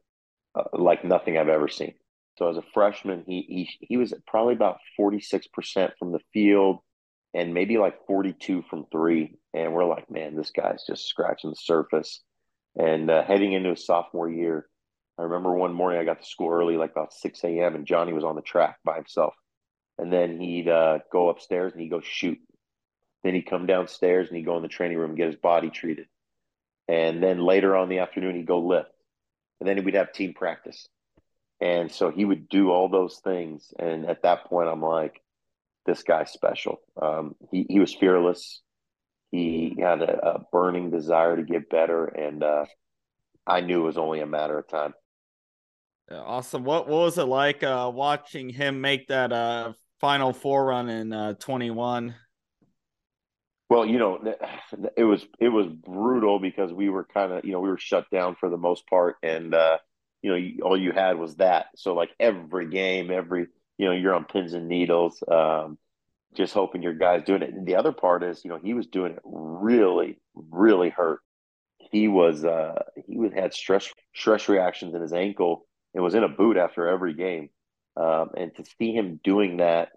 uh, 0.56 0.64
like 0.74 1.06
nothing 1.06 1.38
I've 1.38 1.50
ever 1.50 1.68
seen. 1.68 1.94
So 2.38 2.50
as 2.50 2.58
a 2.58 2.64
freshman, 2.74 3.24
he 3.28 3.42
he 3.48 3.86
he 3.88 3.98
was 3.98 4.14
probably 4.26 4.54
about 4.54 4.80
46% 5.00 5.92
from 6.00 6.12
the 6.12 6.22
field 6.34 6.80
and 7.34 7.54
maybe 7.54 7.78
like 7.78 8.06
42 8.08 8.64
from 8.70 8.86
three. 8.92 9.38
And 9.54 9.74
we're 9.74 9.86
like, 9.86 10.10
man, 10.10 10.36
this 10.36 10.52
guy's 10.52 10.84
just 10.86 11.08
scratching 11.08 11.50
the 11.50 11.56
surface. 11.56 12.22
And 12.78 13.10
uh, 13.10 13.24
heading 13.24 13.54
into 13.54 13.70
his 13.70 13.86
sophomore 13.86 14.30
year, 14.30 14.68
I 15.18 15.24
remember 15.24 15.54
one 15.54 15.74
morning 15.74 16.00
I 16.00 16.06
got 16.06 16.22
to 16.22 16.28
school 16.28 16.50
early, 16.50 16.78
like 16.78 16.92
about 16.92 17.14
6 17.14 17.44
a.m., 17.44 17.76
and 17.76 17.86
Johnny 17.86 18.14
was 18.14 18.24
on 18.24 18.36
the 18.36 18.42
track 18.42 18.78
by 18.84 18.96
himself. 18.96 19.34
And 19.98 20.12
then 20.12 20.40
he'd 20.40 20.68
uh, 20.68 21.00
go 21.12 21.30
upstairs 21.30 21.74
and 21.74 21.82
he'd 21.82 21.90
go 21.90 22.02
shoot. 22.02 22.40
Then 23.24 23.36
he'd 23.36 23.44
come 23.44 23.66
downstairs 23.66 24.28
and 24.28 24.38
he'd 24.38 24.46
go 24.46 24.56
in 24.58 24.64
the 24.64 24.68
training 24.68 24.98
room 24.98 25.12
and 25.12 25.18
get 25.18 25.28
his 25.28 25.36
body 25.36 25.70
treated. 25.70 26.08
And 26.88 27.22
then 27.22 27.40
later 27.40 27.76
on 27.76 27.84
in 27.84 27.90
the 27.90 28.00
afternoon, 28.00 28.36
he'd 28.36 28.48
go 28.48 28.60
lift. 28.60 28.90
And 29.60 29.70
then 29.70 29.84
we'd 29.84 29.94
have 29.94 30.12
team 30.12 30.34
practice. 30.34 30.88
And 31.62 31.92
so 31.92 32.10
he 32.10 32.26
would 32.26 32.50
do 32.50 32.72
all 32.72 32.90
those 32.90 33.20
things. 33.24 33.72
And 33.78 34.10
at 34.10 34.24
that 34.24 34.46
point, 34.46 34.68
I'm 34.68 34.82
like, 34.82 35.22
this 35.86 36.02
guy's 36.02 36.32
special. 36.32 36.82
Um, 37.00 37.36
he, 37.52 37.68
he 37.70 37.80
was 37.80 37.94
fearless. 37.94 38.62
He 39.30 39.78
had 39.80 40.02
a, 40.02 40.36
a, 40.36 40.40
burning 40.52 40.90
desire 40.90 41.38
to 41.38 41.44
get 41.44 41.70
better. 41.70 42.06
And 42.06 42.44
uh, 42.44 42.66
I 43.46 43.62
knew 43.62 43.82
it 43.82 43.86
was 43.86 43.98
only 43.98 44.22
a 44.22 44.26
matter 44.26 44.58
of 44.58 44.68
time. 44.68 44.94
Awesome. 46.12 46.64
What, 46.64 46.90
what 46.90 47.00
was 47.00 47.18
it 47.18 47.24
like 47.24 47.64
uh, 47.64 47.90
watching 47.94 48.50
him 48.50 48.82
make 48.82 49.08
that 49.08 49.32
uh, 49.32 49.74
final 50.02 50.34
four 50.34 50.66
run 50.66 50.90
in 50.90 51.14
uh, 51.14 51.34
21? 51.36 52.16
Well, 53.70 53.86
you 53.86 54.00
know, 54.00 54.20
it 54.98 55.06
was 55.06 55.26
it 55.40 55.48
was 55.48 55.68
brutal 55.68 56.40
because 56.40 56.74
we 56.74 56.90
were 56.90 57.06
kind 57.06 57.32
of 57.32 57.46
you 57.46 57.54
know 57.54 57.62
we 57.62 57.70
were 57.70 57.78
shut 57.78 58.06
down 58.12 58.36
for 58.38 58.50
the 58.50 58.58
most 58.58 58.86
part, 58.86 59.16
and 59.24 59.56
uh, 59.56 59.78
you 60.22 60.32
know 60.32 60.66
all 60.66 60.80
you 60.80 60.92
had 60.92 61.18
was 61.18 61.36
that. 61.36 61.68
So 61.76 61.94
like 61.94 62.12
every 62.20 62.70
game, 62.70 63.12
every 63.12 63.48
you 63.78 63.86
know 63.86 63.92
you're 63.94 64.14
on 64.14 64.26
pins 64.26 64.54
and 64.54 64.68
needles, 64.68 65.24
um, 65.30 65.78
just 66.36 66.54
hoping 66.54 66.84
your 66.84 66.94
guys 66.94 67.24
doing 67.26 67.42
it. 67.42 67.54
And 67.54 67.66
the 67.66 67.76
other 67.76 67.92
part 67.92 68.24
is 68.24 68.44
you 68.44 68.50
know 68.50 68.60
he 68.62 68.74
was 68.74 68.88
doing 68.88 69.14
it 69.14 69.22
really 69.24 70.20
really 70.36 70.90
hurt. 70.90 71.20
He 71.92 72.08
was 72.08 72.46
uh, 72.46 72.84
he 73.08 73.18
would 73.18 73.34
had 73.34 73.54
stress 73.54 73.90
stress 74.16 74.48
reactions 74.48 74.94
in 74.94 75.02
his 75.02 75.14
ankle 75.14 75.68
and 75.94 76.04
was 76.04 76.16
in 76.16 76.24
a 76.24 76.30
boot 76.30 76.58
after 76.58 76.88
every 76.88 77.14
game, 77.14 77.50
um, 77.98 78.30
and 78.38 78.56
to 78.56 78.64
see 78.80 78.94
him 78.94 79.20
doing 79.24 79.58
that 79.58 79.90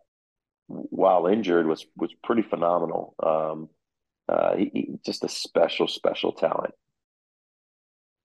while 0.67 1.27
injured 1.27 1.67
was 1.67 1.87
was 1.97 2.13
pretty 2.23 2.43
phenomenal. 2.43 3.15
Um, 3.23 3.69
uh, 4.29 4.57
he, 4.57 4.71
he, 4.73 4.89
just 5.05 5.25
a 5.25 5.29
special, 5.29 5.87
special 5.87 6.33
talent. 6.33 6.75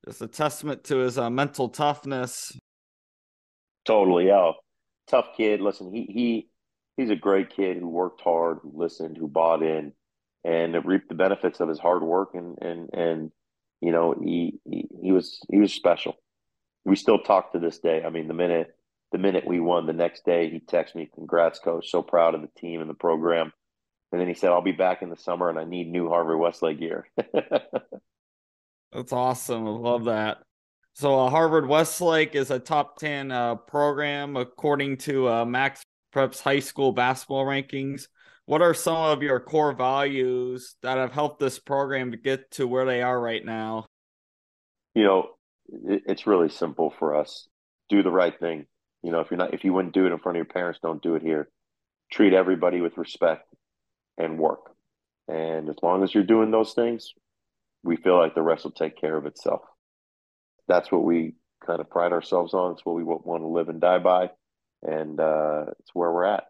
Just 0.06 0.22
a 0.22 0.28
testament 0.28 0.84
to 0.86 0.98
his 0.98 1.18
uh, 1.18 1.30
mental 1.30 1.70
toughness. 1.70 2.58
Totally, 3.86 4.28
yeah, 4.28 4.52
tough 5.08 5.28
kid. 5.36 5.62
Listen, 5.62 5.94
he 5.94 6.04
he 6.04 6.50
he's 6.96 7.10
a 7.10 7.16
great 7.16 7.50
kid 7.50 7.78
who 7.78 7.88
worked 7.88 8.22
hard, 8.22 8.60
who 8.62 8.72
listened, 8.74 9.18
who 9.18 9.28
bought 9.28 9.62
in, 9.62 9.94
and 10.44 10.86
reaped 10.86 11.10
the 11.10 11.16
benefits 11.16 11.60
of 11.60 11.70
his 11.70 11.80
hard 11.80 12.04
work. 12.04 12.30
And 12.34 12.58
and 12.62 12.90
and 12.94 13.32
you 13.82 13.92
know, 13.92 14.16
he 14.24 14.60
he, 14.66 14.88
he 15.02 15.12
was 15.12 15.40
he 15.50 15.58
was 15.58 15.74
special. 15.74 16.16
We 16.86 16.96
still 16.96 17.20
talk 17.20 17.52
to 17.52 17.60
this 17.60 17.80
day. 17.80 18.04
I 18.06 18.10
mean, 18.10 18.28
the 18.28 18.34
minute 18.34 18.76
the 19.12 19.18
minute 19.18 19.46
we 19.46 19.60
won, 19.60 19.86
the 19.86 19.94
next 19.94 20.24
day 20.24 20.50
he 20.50 20.60
texted 20.60 20.96
me, 20.96 21.10
"Congrats, 21.14 21.60
coach! 21.60 21.90
So 21.90 22.02
proud 22.02 22.36
of 22.36 22.42
the 22.42 22.60
team 22.60 22.80
and 22.82 22.90
the 22.90 22.94
program." 22.94 23.52
And 24.12 24.22
then 24.22 24.28
he 24.28 24.34
said, 24.34 24.52
"I'll 24.52 24.62
be 24.62 24.72
back 24.72 25.02
in 25.02 25.10
the 25.10 25.18
summer, 25.18 25.50
and 25.50 25.60
I 25.60 25.66
need 25.66 25.90
new 25.90 26.10
Harvard 26.10 26.40
Westlake 26.40 26.80
gear." 26.80 27.08
That's 28.91 29.13
awesome. 29.13 29.67
I 29.67 29.71
love 29.71 30.06
that. 30.06 30.39
So 30.93 31.19
uh, 31.19 31.30
Harvard 31.30 31.67
Westlake 31.67 32.36
is 32.36 32.52
a 32.52 32.60
top 32.60 32.97
ten 32.97 33.32
uh, 33.32 33.56
program 33.56 34.36
according 34.36 34.97
to 34.97 35.30
uh, 35.30 35.45
Max 35.45 35.82
Preps 36.13 36.41
high 36.41 36.60
school 36.60 36.91
basketball 36.91 37.45
rankings. 37.45 38.08
What 38.45 38.62
are 38.62 38.73
some 38.73 38.97
of 38.97 39.21
your 39.21 39.39
core 39.39 39.73
values 39.73 40.75
that 40.82 40.97
have 40.97 41.12
helped 41.12 41.39
this 41.39 41.60
program 41.60 42.12
to 42.12 42.17
get 42.17 42.49
to 42.52 42.67
where 42.67 42.86
they 42.86 43.02
are 43.02 43.19
right 43.19 43.45
now? 43.45 43.86
You 44.95 45.04
know, 45.04 45.30
it's 45.71 46.25
really 46.25 46.49
simple 46.49 46.93
for 46.97 47.15
us. 47.15 47.47
Do 47.89 48.02
the 48.02 48.12
right 48.12 48.38
thing 48.38 48.65
you 49.04 49.12
know, 49.12 49.21
if 49.21 49.32
you're 49.32 49.38
not, 49.38 49.54
if 49.54 49.63
you 49.63 49.73
wouldn't 49.73 49.93
do 49.93 50.06
it 50.06 50.12
in 50.12 50.19
front 50.19 50.38
of 50.38 50.39
your 50.39 50.54
parents, 50.54 50.80
don't 50.82 51.02
do 51.02 51.15
it 51.15 51.21
here. 51.21 51.49
Treat 52.12 52.34
everybody 52.34 52.82
with 52.82 52.97
respect 52.97 53.54
and 54.17 54.38
work. 54.38 54.71
And 55.28 55.69
as 55.69 55.78
long 55.82 56.04
as 56.04 56.13
you're 56.13 56.23
doing 56.23 56.52
those 56.52 56.73
things, 56.73 57.13
we 57.84 57.96
feel 57.96 58.18
like 58.18 58.36
the 58.36 58.42
rest 58.42 58.63
will 58.63 58.72
take 58.72 59.00
care 59.00 59.15
of 59.15 59.26
itself. 59.26 59.62
That's 60.68 60.92
what 60.92 61.04
we 61.04 61.36
kind 61.65 61.80
of 61.80 61.89
pride 61.89 62.12
ourselves 62.12 62.54
on. 62.54 62.74
It's 62.74 62.86
what 62.86 62.96
we 62.96 63.04
want 63.04 63.42
to 63.42 63.48
live 63.48 63.70
and 63.70 63.82
die 63.82 64.00
by, 64.00 64.32
and 64.84 65.20
uh, 65.20 65.65
it's 65.80 65.92
where 65.94 66.12
we're 66.12 66.26
at. 66.26 66.46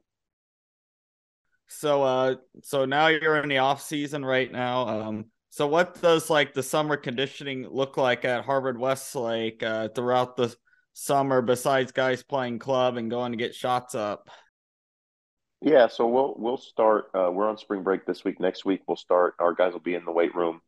So, 1.68 2.04
uh, 2.04 2.36
so 2.64 2.86
now 2.86 3.08
you're 3.08 3.38
in 3.38 3.50
the 3.50 3.60
off 3.60 3.82
season 3.82 4.26
right 4.26 4.52
now. 4.52 4.88
Um, 4.88 5.26
so 5.52 5.68
what 5.68 6.02
does 6.02 6.30
like 6.30 6.54
the 6.54 6.64
summer 6.64 6.98
conditioning 6.98 7.68
look 7.70 7.96
like 7.98 8.26
at 8.26 8.44
Harvard 8.44 8.80
Westlake 8.80 9.62
uh, 9.62 9.90
throughout 9.90 10.36
the 10.36 10.56
summer 10.94 11.42
besides 11.42 11.92
guys 11.92 12.24
playing 12.24 12.60
club 12.60 12.98
and 12.98 13.10
going 13.10 13.32
to 13.32 13.38
get 13.38 13.54
shots 13.54 13.94
up? 13.94 14.30
Yeah, 15.62 15.88
so 15.88 16.08
we'll 16.08 16.36
we'll 16.38 16.58
start. 16.58 17.12
Uh, 17.14 17.30
we're 17.32 17.50
on 17.50 17.58
spring 17.58 17.84
break 17.84 18.06
this 18.06 18.24
week. 18.24 18.40
Next 18.40 18.64
week 18.64 18.82
we'll 18.88 18.98
start. 18.98 19.36
Our 19.40 19.54
guys 19.54 19.74
will 19.74 19.80
be 19.80 19.96
in 19.96 20.06
the 20.06 20.12
weight 20.12 20.34
room 20.34 20.62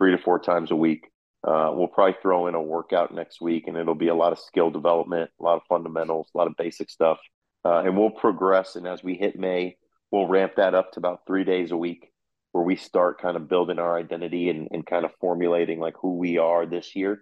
three 0.00 0.12
to 0.12 0.18
four 0.18 0.38
times 0.38 0.70
a 0.70 0.76
week. 0.76 1.06
Uh, 1.46 1.70
we'll 1.74 1.88
probably 1.88 2.16
throw 2.20 2.46
in 2.48 2.54
a 2.54 2.62
workout 2.62 3.14
next 3.14 3.40
week, 3.40 3.68
and 3.68 3.76
it'll 3.76 3.94
be 3.94 4.08
a 4.08 4.14
lot 4.14 4.32
of 4.32 4.38
skill 4.38 4.70
development, 4.70 5.30
a 5.38 5.42
lot 5.42 5.56
of 5.56 5.62
fundamentals, 5.68 6.28
a 6.34 6.38
lot 6.38 6.46
of 6.46 6.56
basic 6.56 6.90
stuff, 6.90 7.18
uh, 7.64 7.78
and 7.78 7.96
we'll 7.96 8.10
progress. 8.10 8.76
And 8.76 8.86
as 8.86 9.04
we 9.04 9.14
hit 9.14 9.38
May, 9.38 9.76
we'll 10.10 10.26
ramp 10.26 10.54
that 10.56 10.74
up 10.74 10.92
to 10.92 11.00
about 11.00 11.26
three 11.26 11.44
days 11.44 11.70
a 11.70 11.76
week, 11.76 12.10
where 12.52 12.64
we 12.64 12.76
start 12.76 13.20
kind 13.20 13.36
of 13.36 13.48
building 13.48 13.78
our 13.78 13.96
identity 13.96 14.50
and, 14.50 14.68
and 14.70 14.84
kind 14.84 15.04
of 15.04 15.12
formulating 15.20 15.80
like 15.80 15.94
who 16.00 16.16
we 16.16 16.38
are 16.38 16.66
this 16.66 16.96
year. 16.96 17.20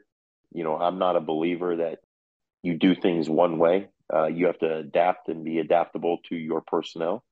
You 0.52 0.64
know, 0.64 0.76
I'm 0.76 0.98
not 0.98 1.16
a 1.16 1.20
believer 1.20 1.76
that 1.76 1.98
you 2.62 2.74
do 2.74 2.94
things 2.94 3.28
one 3.28 3.58
way. 3.58 3.88
Uh, 4.12 4.26
you 4.26 4.46
have 4.46 4.58
to 4.60 4.78
adapt 4.78 5.28
and 5.28 5.44
be 5.44 5.58
adaptable 5.58 6.18
to 6.28 6.36
your 6.36 6.62
personnel. 6.62 7.22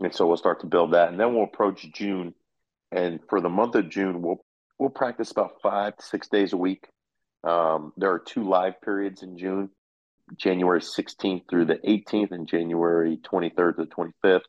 And 0.00 0.12
so 0.12 0.26
we'll 0.26 0.36
start 0.36 0.60
to 0.60 0.66
build 0.66 0.92
that. 0.92 1.08
And 1.10 1.18
then 1.18 1.32
we'll 1.32 1.44
approach 1.44 1.86
June. 1.92 2.34
And 2.90 3.20
for 3.28 3.40
the 3.40 3.48
month 3.48 3.76
of 3.76 3.88
June, 3.88 4.20
we'll 4.20 4.43
we'll 4.78 4.90
practice 4.90 5.30
about 5.30 5.60
five 5.62 5.96
to 5.96 6.04
six 6.04 6.28
days 6.28 6.52
a 6.52 6.56
week. 6.56 6.86
Um, 7.42 7.92
there 7.96 8.10
are 8.10 8.18
two 8.18 8.48
live 8.48 8.80
periods 8.80 9.22
in 9.22 9.36
June, 9.38 9.70
January 10.36 10.80
16th 10.80 11.42
through 11.48 11.66
the 11.66 11.78
18th 11.86 12.32
and 12.32 12.48
January 12.48 13.18
23rd 13.18 13.76
to 13.76 13.84
the 13.84 14.12
25th. 14.24 14.44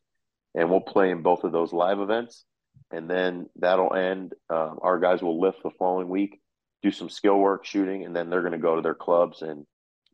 And 0.53 0.69
we'll 0.69 0.81
play 0.81 1.09
in 1.11 1.21
both 1.21 1.43
of 1.43 1.51
those 1.51 1.73
live 1.73 1.99
events. 1.99 2.45
And 2.91 3.09
then 3.09 3.49
that'll 3.57 3.93
end. 3.93 4.33
Uh, 4.49 4.71
our 4.81 4.99
guys 4.99 5.21
will 5.21 5.41
lift 5.41 5.63
the 5.63 5.71
following 5.77 6.07
week, 6.07 6.39
do 6.81 6.91
some 6.91 7.09
skill 7.09 7.37
work 7.37 7.65
shooting, 7.65 8.05
and 8.05 8.15
then 8.15 8.29
they're 8.29 8.41
going 8.41 8.53
to 8.53 8.57
go 8.57 8.75
to 8.75 8.81
their 8.81 8.95
clubs 8.95 9.41
and 9.41 9.65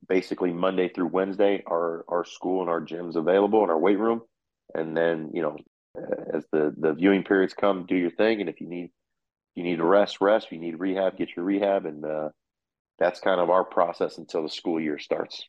basically 0.07 0.51
Monday 0.51 0.89
through 0.89 1.07
Wednesday, 1.07 1.63
our 1.67 2.03
our 2.07 2.25
school 2.25 2.61
and 2.61 2.69
our 2.69 2.81
gyms 2.81 3.15
available 3.15 3.63
in 3.63 3.69
our 3.69 3.79
weight 3.79 3.99
room, 3.99 4.21
and 4.73 4.95
then 4.95 5.31
you 5.33 5.41
know 5.41 5.57
as 6.33 6.45
the 6.51 6.73
the 6.77 6.93
viewing 6.93 7.23
periods 7.23 7.53
come, 7.53 7.85
do 7.85 7.95
your 7.95 8.11
thing, 8.11 8.39
and 8.41 8.49
if 8.49 8.61
you 8.61 8.67
need 8.67 8.91
you 9.55 9.63
need 9.63 9.77
to 9.77 9.85
rest, 9.85 10.17
rest. 10.21 10.51
You 10.51 10.59
need 10.59 10.79
rehab, 10.79 11.17
get 11.17 11.29
your 11.35 11.45
rehab, 11.45 11.85
and 11.85 12.03
uh, 12.05 12.29
that's 12.99 13.19
kind 13.19 13.41
of 13.41 13.49
our 13.49 13.63
process 13.63 14.17
until 14.17 14.43
the 14.43 14.49
school 14.49 14.79
year 14.79 14.99
starts. 14.99 15.43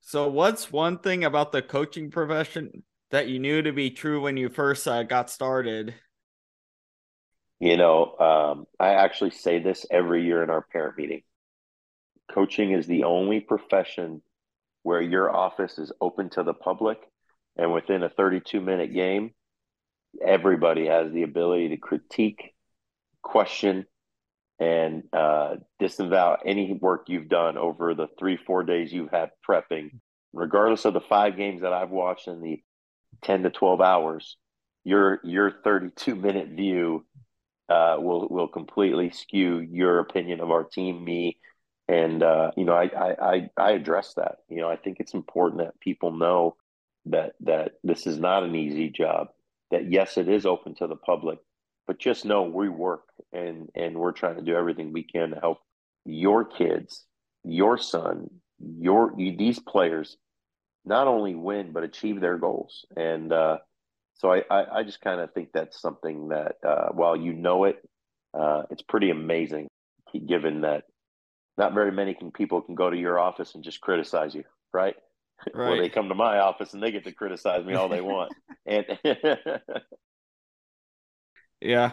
So, 0.00 0.28
what's 0.28 0.72
one 0.72 0.98
thing 0.98 1.24
about 1.24 1.52
the 1.52 1.62
coaching 1.62 2.10
profession 2.10 2.82
that 3.10 3.28
you 3.28 3.38
knew 3.38 3.62
to 3.62 3.72
be 3.72 3.90
true 3.90 4.20
when 4.20 4.36
you 4.36 4.48
first 4.48 4.88
uh, 4.88 5.02
got 5.02 5.30
started? 5.30 5.94
You 7.60 7.76
know, 7.76 8.16
um, 8.18 8.66
I 8.80 8.94
actually 8.94 9.30
say 9.30 9.60
this 9.60 9.86
every 9.90 10.24
year 10.24 10.42
in 10.42 10.50
our 10.50 10.62
parent 10.62 10.98
meeting 10.98 11.22
coaching 12.32 12.72
is 12.72 12.86
the 12.86 13.04
only 13.04 13.40
profession 13.40 14.22
where 14.82 15.00
your 15.00 15.34
office 15.34 15.78
is 15.78 15.92
open 16.00 16.30
to 16.30 16.42
the 16.42 16.54
public 16.54 16.98
and 17.56 17.72
within 17.72 18.02
a 18.02 18.08
32 18.08 18.60
minute 18.60 18.92
game 18.92 19.30
everybody 20.24 20.86
has 20.86 21.12
the 21.12 21.22
ability 21.22 21.68
to 21.70 21.76
critique 21.76 22.51
question 23.22 23.86
and 24.58 25.04
uh, 25.12 25.56
disavow 25.78 26.36
any 26.44 26.74
work 26.74 27.06
you've 27.08 27.28
done 27.28 27.56
over 27.56 27.94
the 27.94 28.08
three 28.18 28.36
four 28.36 28.62
days 28.62 28.92
you've 28.92 29.10
had 29.10 29.30
prepping 29.48 29.90
regardless 30.32 30.84
of 30.84 30.94
the 30.94 31.00
five 31.00 31.36
games 31.36 31.62
that 31.62 31.72
i've 31.72 31.90
watched 31.90 32.28
in 32.28 32.40
the 32.40 32.62
10 33.22 33.44
to 33.44 33.50
12 33.50 33.80
hours 33.80 34.36
your 34.84 35.20
your 35.24 35.52
32 35.64 36.14
minute 36.14 36.48
view 36.48 37.04
uh, 37.68 37.96
will 37.98 38.28
will 38.28 38.48
completely 38.48 39.10
skew 39.10 39.58
your 39.58 39.98
opinion 39.98 40.40
of 40.40 40.50
our 40.50 40.64
team 40.64 41.02
me 41.04 41.38
and 41.88 42.22
uh, 42.22 42.50
you 42.56 42.64
know 42.64 42.74
I, 42.74 42.90
I 43.20 43.50
I 43.56 43.70
address 43.72 44.14
that. 44.14 44.36
You 44.48 44.60
know 44.60 44.68
I 44.68 44.76
think 44.76 44.98
it's 45.00 45.14
important 45.14 45.60
that 45.60 45.80
people 45.80 46.12
know 46.12 46.56
that 47.06 47.34
that 47.40 47.72
this 47.82 48.06
is 48.06 48.18
not 48.18 48.44
an 48.44 48.54
easy 48.54 48.88
job. 48.88 49.28
That 49.70 49.90
yes, 49.90 50.16
it 50.16 50.28
is 50.28 50.46
open 50.46 50.74
to 50.76 50.86
the 50.86 50.96
public, 50.96 51.38
but 51.86 51.98
just 51.98 52.24
know 52.24 52.42
we 52.42 52.68
work 52.68 53.02
and 53.32 53.68
and 53.74 53.96
we're 53.96 54.12
trying 54.12 54.36
to 54.36 54.42
do 54.42 54.56
everything 54.56 54.92
we 54.92 55.02
can 55.02 55.30
to 55.30 55.40
help 55.40 55.58
your 56.04 56.44
kids, 56.44 57.04
your 57.44 57.78
son, 57.78 58.28
your 58.58 59.12
these 59.16 59.58
players 59.58 60.16
not 60.84 61.06
only 61.06 61.34
win 61.34 61.72
but 61.72 61.84
achieve 61.84 62.20
their 62.20 62.38
goals. 62.38 62.84
And 62.96 63.32
uh, 63.32 63.58
so 64.14 64.32
I 64.32 64.42
I, 64.50 64.78
I 64.78 64.82
just 64.82 65.00
kind 65.00 65.20
of 65.20 65.32
think 65.32 65.50
that's 65.52 65.80
something 65.80 66.28
that 66.28 66.56
uh, 66.66 66.88
while 66.92 67.16
you 67.16 67.32
know 67.32 67.64
it, 67.64 67.76
uh, 68.38 68.62
it's 68.70 68.82
pretty 68.82 69.10
amazing 69.10 69.68
given 70.26 70.60
that 70.60 70.84
not 71.56 71.72
very 71.74 71.90
many 71.90 72.12
can, 72.14 72.30
people 72.30 72.60
can 72.60 72.74
go 72.74 72.90
to 72.90 72.96
your 72.96 73.18
office 73.18 73.54
and 73.54 73.64
just 73.64 73.80
criticize 73.80 74.34
you, 74.34 74.44
right? 74.72 74.94
Right. 75.54 75.68
well, 75.68 75.78
they 75.78 75.88
come 75.88 76.08
to 76.08 76.14
my 76.14 76.38
office 76.38 76.74
and 76.74 76.82
they 76.82 76.90
get 76.90 77.04
to 77.04 77.12
criticize 77.12 77.64
me 77.64 77.74
all 77.74 77.88
they 77.88 78.02
want. 78.02 78.32
and 78.66 78.86
Yeah. 81.62 81.92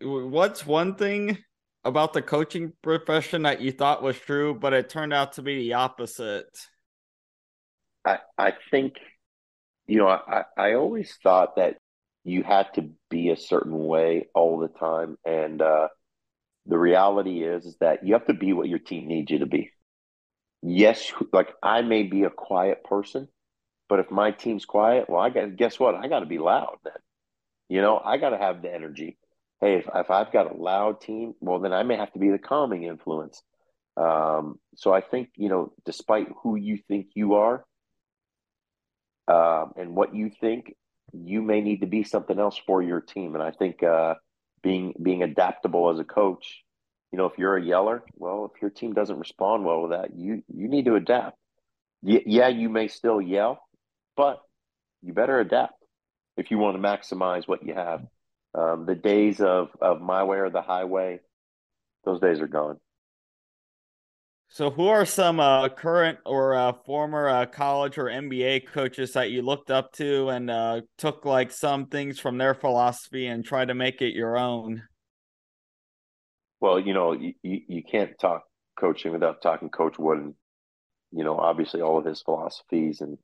What's 0.00 0.66
one 0.66 0.94
thing 0.94 1.38
about 1.84 2.12
the 2.12 2.22
coaching 2.22 2.72
profession 2.82 3.42
that 3.42 3.60
you 3.60 3.72
thought 3.72 4.02
was 4.02 4.18
true, 4.18 4.54
but 4.54 4.72
it 4.72 4.88
turned 4.88 5.12
out 5.12 5.32
to 5.34 5.42
be 5.42 5.58
the 5.58 5.74
opposite? 5.74 6.58
I, 8.04 8.18
I 8.36 8.52
think, 8.70 8.94
you 9.86 9.98
know, 9.98 10.08
I, 10.08 10.44
I 10.56 10.74
always 10.74 11.16
thought 11.22 11.56
that 11.56 11.78
you 12.24 12.42
had 12.42 12.74
to 12.74 12.90
be 13.10 13.30
a 13.30 13.36
certain 13.36 13.78
way 13.86 14.28
all 14.34 14.58
the 14.58 14.68
time. 14.68 15.16
And 15.24 15.60
uh, 15.62 15.88
the 16.66 16.78
reality 16.78 17.42
is, 17.42 17.64
is 17.64 17.76
that 17.80 18.06
you 18.06 18.12
have 18.12 18.26
to 18.26 18.34
be 18.34 18.52
what 18.52 18.68
your 18.68 18.78
team 18.78 19.08
needs 19.08 19.30
you 19.30 19.40
to 19.40 19.46
be. 19.46 19.70
Yes, 20.62 21.12
like 21.32 21.48
I 21.62 21.82
may 21.82 22.02
be 22.02 22.24
a 22.24 22.30
quiet 22.30 22.84
person, 22.84 23.28
but 23.88 24.00
if 24.00 24.10
my 24.10 24.32
team's 24.32 24.64
quiet, 24.64 25.08
well, 25.08 25.20
I 25.20 25.30
got 25.30 25.56
guess 25.56 25.78
what? 25.78 25.94
I 25.94 26.08
got 26.08 26.20
to 26.20 26.26
be 26.26 26.38
loud 26.38 26.76
then. 26.84 26.94
You 27.68 27.80
know, 27.80 28.00
I 28.04 28.16
got 28.16 28.30
to 28.30 28.38
have 28.38 28.62
the 28.62 28.74
energy. 28.74 29.16
Hey, 29.60 29.76
if, 29.76 29.88
if 29.92 30.10
I've 30.10 30.32
got 30.32 30.52
a 30.52 30.56
loud 30.56 31.00
team, 31.00 31.34
well, 31.40 31.58
then 31.58 31.72
I 31.72 31.82
may 31.82 31.96
have 31.96 32.12
to 32.12 32.18
be 32.18 32.30
the 32.30 32.38
calming 32.38 32.84
influence. 32.84 33.42
Um, 33.96 34.60
so 34.76 34.92
I 34.92 35.00
think, 35.00 35.30
you 35.36 35.48
know, 35.48 35.72
despite 35.84 36.28
who 36.42 36.56
you 36.56 36.78
think 36.88 37.08
you 37.14 37.34
are 37.34 37.64
um, 39.26 39.72
and 39.76 39.94
what 39.94 40.14
you 40.14 40.30
think, 40.40 40.74
you 41.12 41.42
may 41.42 41.60
need 41.60 41.80
to 41.80 41.86
be 41.86 42.02
something 42.04 42.38
else 42.38 42.58
for 42.66 42.82
your 42.82 43.00
team. 43.00 43.34
And 43.34 43.42
I 43.42 43.50
think 43.50 43.82
uh, 43.82 44.14
being 44.62 44.94
being 45.02 45.22
adaptable 45.22 45.90
as 45.90 45.98
a 45.98 46.04
coach, 46.04 46.62
you 47.12 47.18
know, 47.18 47.26
if 47.26 47.38
you're 47.38 47.56
a 47.56 47.62
yeller, 47.64 48.02
well, 48.14 48.50
if 48.54 48.60
your 48.60 48.70
team 48.70 48.92
doesn't 48.92 49.18
respond 49.18 49.64
well 49.64 49.82
with 49.82 49.92
that, 49.92 50.16
you 50.16 50.42
you 50.48 50.68
need 50.68 50.84
to 50.84 50.96
adapt. 50.96 51.36
Y- 52.02 52.22
yeah, 52.26 52.48
you 52.48 52.68
may 52.68 52.88
still 52.88 53.20
yell, 53.20 53.60
but 54.16 54.40
you 55.02 55.12
better 55.14 55.40
adapt 55.40 55.74
if 56.36 56.50
you 56.50 56.58
want 56.58 56.76
to 56.76 56.82
maximize 56.82 57.48
what 57.48 57.66
you 57.66 57.74
have. 57.74 58.02
Um, 58.54 58.86
the 58.86 58.94
days 58.94 59.40
of 59.40 59.70
of 59.80 60.00
my 60.00 60.24
way 60.24 60.38
or 60.38 60.50
the 60.50 60.62
highway, 60.62 61.20
those 62.04 62.20
days 62.20 62.40
are 62.40 62.48
gone. 62.48 62.78
So, 64.50 64.70
who 64.70 64.88
are 64.88 65.04
some 65.04 65.40
uh, 65.40 65.68
current 65.68 66.18
or 66.24 66.54
uh, 66.54 66.72
former 66.86 67.28
uh, 67.28 67.46
college 67.46 67.98
or 67.98 68.06
NBA 68.06 68.66
coaches 68.68 69.12
that 69.12 69.30
you 69.30 69.42
looked 69.42 69.70
up 69.70 69.92
to 69.94 70.30
and 70.30 70.50
uh, 70.50 70.80
took 70.96 71.26
like 71.26 71.50
some 71.50 71.86
things 71.86 72.18
from 72.18 72.38
their 72.38 72.54
philosophy 72.54 73.26
and 73.26 73.44
tried 73.44 73.68
to 73.68 73.74
make 73.74 74.00
it 74.00 74.14
your 74.14 74.38
own? 74.38 74.84
Well, 76.60 76.80
you 76.80 76.94
know, 76.94 77.12
you, 77.12 77.34
you 77.42 77.82
can't 77.82 78.18
talk 78.18 78.44
coaching 78.80 79.12
without 79.12 79.42
talking 79.42 79.68
Coach 79.68 79.98
Wooden. 79.98 80.34
You 81.12 81.24
know, 81.24 81.36
obviously, 81.36 81.82
all 81.82 81.98
of 81.98 82.06
his 82.06 82.22
philosophies 82.22 83.02
and 83.02 83.18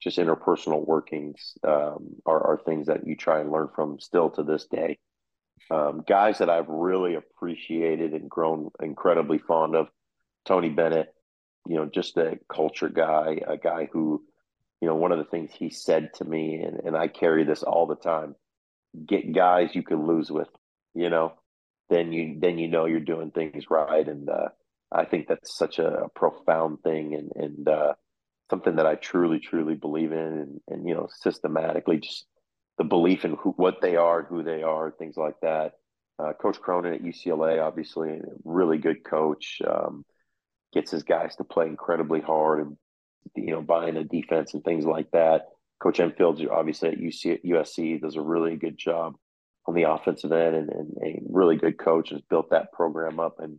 just 0.00 0.18
interpersonal 0.18 0.86
workings 0.86 1.54
um, 1.66 2.16
are, 2.26 2.52
are 2.52 2.60
things 2.64 2.86
that 2.86 3.06
you 3.06 3.16
try 3.16 3.40
and 3.40 3.50
learn 3.50 3.68
from 3.74 3.98
still 3.98 4.30
to 4.30 4.42
this 4.42 4.66
day. 4.66 4.98
Um, 5.70 6.04
guys 6.06 6.38
that 6.38 6.50
I've 6.50 6.68
really 6.68 7.14
appreciated 7.14 8.12
and 8.12 8.30
grown 8.30 8.70
incredibly 8.80 9.38
fond 9.38 9.74
of 9.74 9.88
Tony 10.44 10.68
Bennett, 10.68 11.12
you 11.66 11.76
know, 11.76 11.86
just 11.86 12.16
a 12.18 12.38
culture 12.48 12.88
guy, 12.88 13.40
a 13.46 13.56
guy 13.56 13.88
who, 13.92 14.22
you 14.80 14.86
know, 14.86 14.94
one 14.94 15.12
of 15.12 15.18
the 15.18 15.24
things 15.24 15.50
he 15.52 15.70
said 15.70 16.10
to 16.14 16.24
me, 16.24 16.62
and, 16.62 16.80
and 16.84 16.96
I 16.96 17.08
carry 17.08 17.44
this 17.44 17.62
all 17.62 17.86
the 17.86 17.96
time 17.96 18.36
get 19.04 19.34
guys 19.34 19.74
you 19.74 19.82
can 19.82 20.06
lose 20.06 20.30
with, 20.30 20.48
you 20.94 21.10
know, 21.10 21.34
then 21.90 22.12
you 22.12 22.38
then 22.40 22.58
you 22.58 22.68
know 22.68 22.86
you're 22.86 23.00
doing 23.00 23.30
things 23.30 23.64
right. 23.70 24.06
And 24.06 24.28
uh, 24.28 24.48
I 24.90 25.04
think 25.04 25.28
that's 25.28 25.56
such 25.56 25.78
a 25.78 26.08
profound 26.14 26.82
thing 26.82 27.14
and 27.14 27.32
and 27.34 27.68
uh, 27.68 27.94
something 28.50 28.76
that 28.76 28.86
I 28.86 28.94
truly, 28.94 29.38
truly 29.38 29.74
believe 29.74 30.12
in 30.12 30.18
and, 30.18 30.60
and 30.68 30.88
you 30.88 30.94
know, 30.94 31.08
systematically 31.20 31.98
just 31.98 32.26
the 32.78 32.84
belief 32.84 33.24
in 33.24 33.34
who 33.36 33.50
what 33.52 33.80
they 33.80 33.96
are, 33.96 34.22
who 34.22 34.42
they 34.42 34.62
are, 34.62 34.90
things 34.90 35.16
like 35.16 35.40
that. 35.42 35.72
Uh, 36.18 36.32
coach 36.32 36.60
Cronin 36.60 36.94
at 36.94 37.02
UCLA, 37.02 37.62
obviously, 37.62 38.10
a 38.10 38.22
really 38.44 38.78
good 38.78 39.04
coach. 39.04 39.60
Um, 39.66 40.04
gets 40.72 40.90
his 40.90 41.02
guys 41.04 41.36
to 41.36 41.44
play 41.44 41.66
incredibly 41.66 42.20
hard 42.20 42.60
and 42.60 42.76
you 43.34 43.50
know 43.50 43.62
buying 43.62 43.96
a 43.96 44.04
defense 44.04 44.54
and 44.54 44.64
things 44.64 44.84
like 44.84 45.10
that. 45.12 45.46
Coach 45.80 46.00
Enfield, 46.00 46.40
obviously 46.50 46.88
at 46.88 46.98
UC, 46.98 47.44
USC, 47.44 48.00
does 48.00 48.16
a 48.16 48.20
really 48.20 48.56
good 48.56 48.78
job 48.78 49.14
on 49.66 49.74
the 49.74 49.82
offensive 49.82 50.32
end 50.32 50.54
and, 50.54 50.70
and 50.70 50.96
a 51.02 51.20
really 51.28 51.56
good 51.56 51.78
coach 51.78 52.10
has 52.10 52.20
built 52.22 52.50
that 52.50 52.72
program 52.72 53.18
up 53.18 53.40
and 53.40 53.58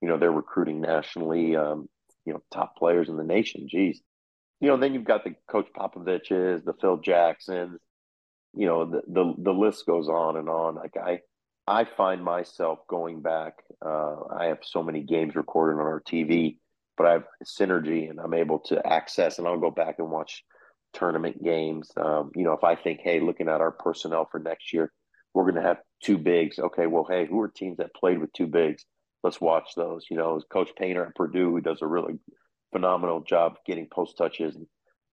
you 0.00 0.08
know 0.08 0.16
they're 0.16 0.30
recruiting 0.30 0.80
nationally 0.80 1.56
um, 1.56 1.88
you 2.24 2.32
know 2.32 2.42
top 2.52 2.76
players 2.76 3.08
in 3.08 3.16
the 3.16 3.24
nation 3.24 3.66
geez 3.68 4.00
you 4.60 4.68
know 4.68 4.76
then 4.76 4.94
you've 4.94 5.04
got 5.04 5.24
the 5.24 5.34
coach 5.50 5.68
popovich's 5.76 6.64
the 6.64 6.74
phil 6.80 6.96
jacksons 6.96 7.78
you 8.54 8.66
know 8.66 8.84
the, 8.84 9.02
the 9.08 9.34
the 9.38 9.52
list 9.52 9.86
goes 9.86 10.08
on 10.08 10.36
and 10.36 10.48
on 10.48 10.74
like 10.74 10.96
i 10.96 11.20
I 11.68 11.84
find 11.84 12.24
myself 12.24 12.78
going 12.88 13.20
back. 13.20 13.56
Uh, 13.84 14.16
I 14.34 14.46
have 14.46 14.60
so 14.62 14.82
many 14.82 15.02
games 15.02 15.36
recorded 15.36 15.78
on 15.78 15.86
our 15.86 16.00
TV, 16.00 16.56
but 16.96 17.06
I 17.06 17.12
have 17.12 17.24
synergy 17.44 18.08
and 18.08 18.18
I'm 18.18 18.32
able 18.32 18.60
to 18.60 18.84
access, 18.86 19.38
and 19.38 19.46
I'll 19.46 19.60
go 19.60 19.70
back 19.70 19.96
and 19.98 20.10
watch 20.10 20.44
tournament 20.94 21.44
games. 21.44 21.90
Um, 21.98 22.30
you 22.34 22.44
know, 22.44 22.54
if 22.54 22.64
I 22.64 22.74
think, 22.74 23.00
hey, 23.02 23.20
looking 23.20 23.50
at 23.50 23.60
our 23.60 23.70
personnel 23.70 24.26
for 24.30 24.40
next 24.40 24.72
year, 24.72 24.90
we're 25.34 25.42
going 25.42 25.62
to 25.62 25.68
have 25.68 25.82
two 26.02 26.16
bigs. 26.16 26.58
Okay, 26.58 26.86
well, 26.86 27.06
hey, 27.06 27.26
who 27.26 27.38
are 27.40 27.48
teams 27.48 27.76
that 27.76 27.94
played 27.94 28.18
with 28.18 28.32
two 28.32 28.46
bigs? 28.46 28.86
Let's 29.22 29.38
watch 29.40 29.72
those. 29.76 30.06
You 30.10 30.16
know, 30.16 30.40
Coach 30.50 30.70
Painter 30.74 31.04
at 31.04 31.14
Purdue, 31.16 31.50
who 31.50 31.60
does 31.60 31.82
a 31.82 31.86
really 31.86 32.18
phenomenal 32.72 33.20
job 33.20 33.56
getting 33.66 33.88
post 33.92 34.16
touches 34.18 34.56
and 34.56 34.66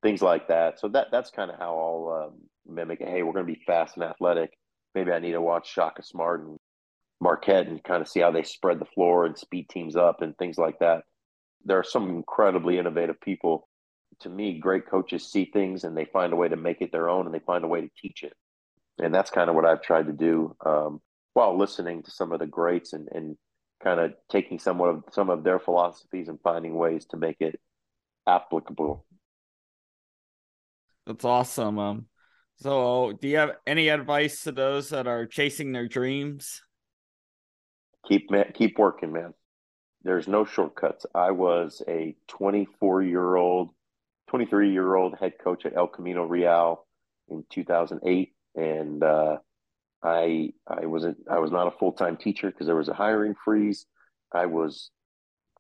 things 0.04 0.22
like 0.22 0.48
that. 0.48 0.80
So 0.80 0.90
that 0.90 1.08
that's 1.12 1.32
kind 1.32 1.52
of 1.52 1.58
how 1.58 1.78
I'll 1.78 2.28
um, 2.28 2.42
mimic. 2.66 3.00
Hey, 3.00 3.24
we're 3.24 3.34
going 3.34 3.48
to 3.48 3.54
be 3.54 3.62
fast 3.66 3.96
and 3.96 4.04
athletic 4.04 4.52
maybe 4.96 5.12
I 5.12 5.20
need 5.20 5.34
to 5.34 5.42
watch 5.42 5.72
Shaka 5.72 6.02
Smart 6.02 6.42
and 6.42 6.58
Marquette 7.22 7.68
and 7.68 7.84
kind 7.84 8.02
of 8.02 8.08
see 8.08 8.22
how 8.22 8.32
they 8.32 8.44
spread 8.44 8.80
the 8.80 8.86
floor 8.86 9.26
and 9.26 9.38
speed 9.38 9.70
teams 9.70 9.96
up 9.96 10.22
and 10.22 10.36
things 10.38 10.58
like 10.58 10.80
that. 10.80 11.04
There 11.66 11.78
are 11.78 11.84
some 11.84 12.10
incredibly 12.10 12.80
innovative 12.80 13.20
people. 13.22 13.68
To 14.22 14.30
me, 14.30 14.60
great 14.60 14.90
coaches 14.90 15.30
see 15.30 15.46
things 15.46 15.84
and 15.84 15.96
they 15.96 16.06
find 16.06 16.32
a 16.32 16.38
way 16.38 16.48
to 16.48 16.56
make 16.56 16.82
it 16.82 16.92
their 16.92 17.10
own 17.10 17.26
and 17.26 17.36
they 17.36 17.40
find 17.40 17.64
a 17.64 17.68
way 17.68 17.82
to 17.82 17.90
teach 18.02 18.24
it. 18.24 18.34
And 18.98 19.14
that's 19.14 19.30
kind 19.30 19.50
of 19.50 19.56
what 19.56 19.66
I've 19.66 19.82
tried 19.82 20.08
to 20.08 20.14
do 20.14 20.56
um, 20.66 21.02
while 21.34 21.58
listening 21.58 22.02
to 22.04 22.12
some 22.12 22.32
of 22.32 22.40
the 22.40 22.48
greats 22.48 22.94
and, 22.94 23.10
and 23.12 23.36
kind 23.86 24.00
of 24.00 24.14
taking 24.30 24.58
some 24.58 24.82
of 24.82 25.04
some 25.12 25.30
of 25.30 25.44
their 25.44 25.60
philosophies 25.60 26.28
and 26.28 26.40
finding 26.42 26.76
ways 26.76 27.06
to 27.06 27.18
make 27.18 27.38
it 27.40 27.60
applicable. 28.28 29.06
That's 31.06 31.24
awesome. 31.24 31.78
Um, 31.78 32.06
so, 32.58 33.14
do 33.22 33.28
you 33.28 33.38
have 33.38 33.52
any 33.68 33.90
advice 33.90 34.44
to 34.44 34.52
those 34.52 34.90
that 34.90 35.08
are 35.08 35.28
chasing 35.28 35.72
their 35.72 35.88
dreams? 35.88 36.64
Keep 38.08 38.30
keep 38.56 38.80
working, 38.80 39.14
man. 39.14 39.34
There's 40.04 40.28
no 40.28 40.46
shortcuts. 40.46 41.06
I 41.14 41.32
was 41.32 41.82
a 41.88 42.16
24 42.28 43.04
year 43.04 43.36
old, 43.36 43.70
23 44.30 44.72
year 44.72 44.96
old 44.96 45.16
head 45.20 45.34
coach 45.44 45.66
at 45.66 45.76
El 45.76 45.88
Camino 45.88 46.24
Real 46.24 46.86
in 47.30 47.44
2008, 47.52 48.34
and 48.56 49.04
uh, 49.04 49.38
I 50.06 50.52
I 50.68 50.86
wasn't 50.86 51.18
I 51.30 51.40
was 51.40 51.52
not 51.52 51.68
a 51.68 51.78
full 51.78 51.92
time 51.92 52.16
teacher 52.16 52.52
because 52.52 52.68
there 52.68 52.76
was 52.76 52.90
a 52.90 52.94
hiring 52.94 53.36
freeze. 53.44 53.88
I 54.34 54.46
was 54.46 54.92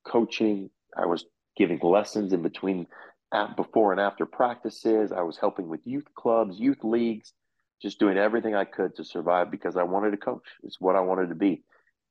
coaching. 0.05 0.69
I 0.95 1.07
was 1.07 1.25
giving 1.57 1.79
lessons 1.81 2.31
in 2.31 2.43
between 2.43 2.87
at 3.33 3.55
before 3.55 3.91
and 3.91 3.99
after 3.99 4.25
practices. 4.25 5.11
I 5.11 5.21
was 5.21 5.37
helping 5.37 5.67
with 5.67 5.81
youth 5.85 6.05
clubs, 6.15 6.59
youth 6.59 6.83
leagues, 6.83 7.33
just 7.81 7.99
doing 7.99 8.17
everything 8.17 8.55
I 8.55 8.65
could 8.65 8.95
to 8.97 9.03
survive 9.03 9.49
because 9.49 9.77
I 9.77 9.83
wanted 9.83 10.11
to 10.11 10.17
coach. 10.17 10.43
It's 10.63 10.79
what 10.79 10.95
I 10.95 11.01
wanted 11.01 11.29
to 11.29 11.35
be. 11.35 11.63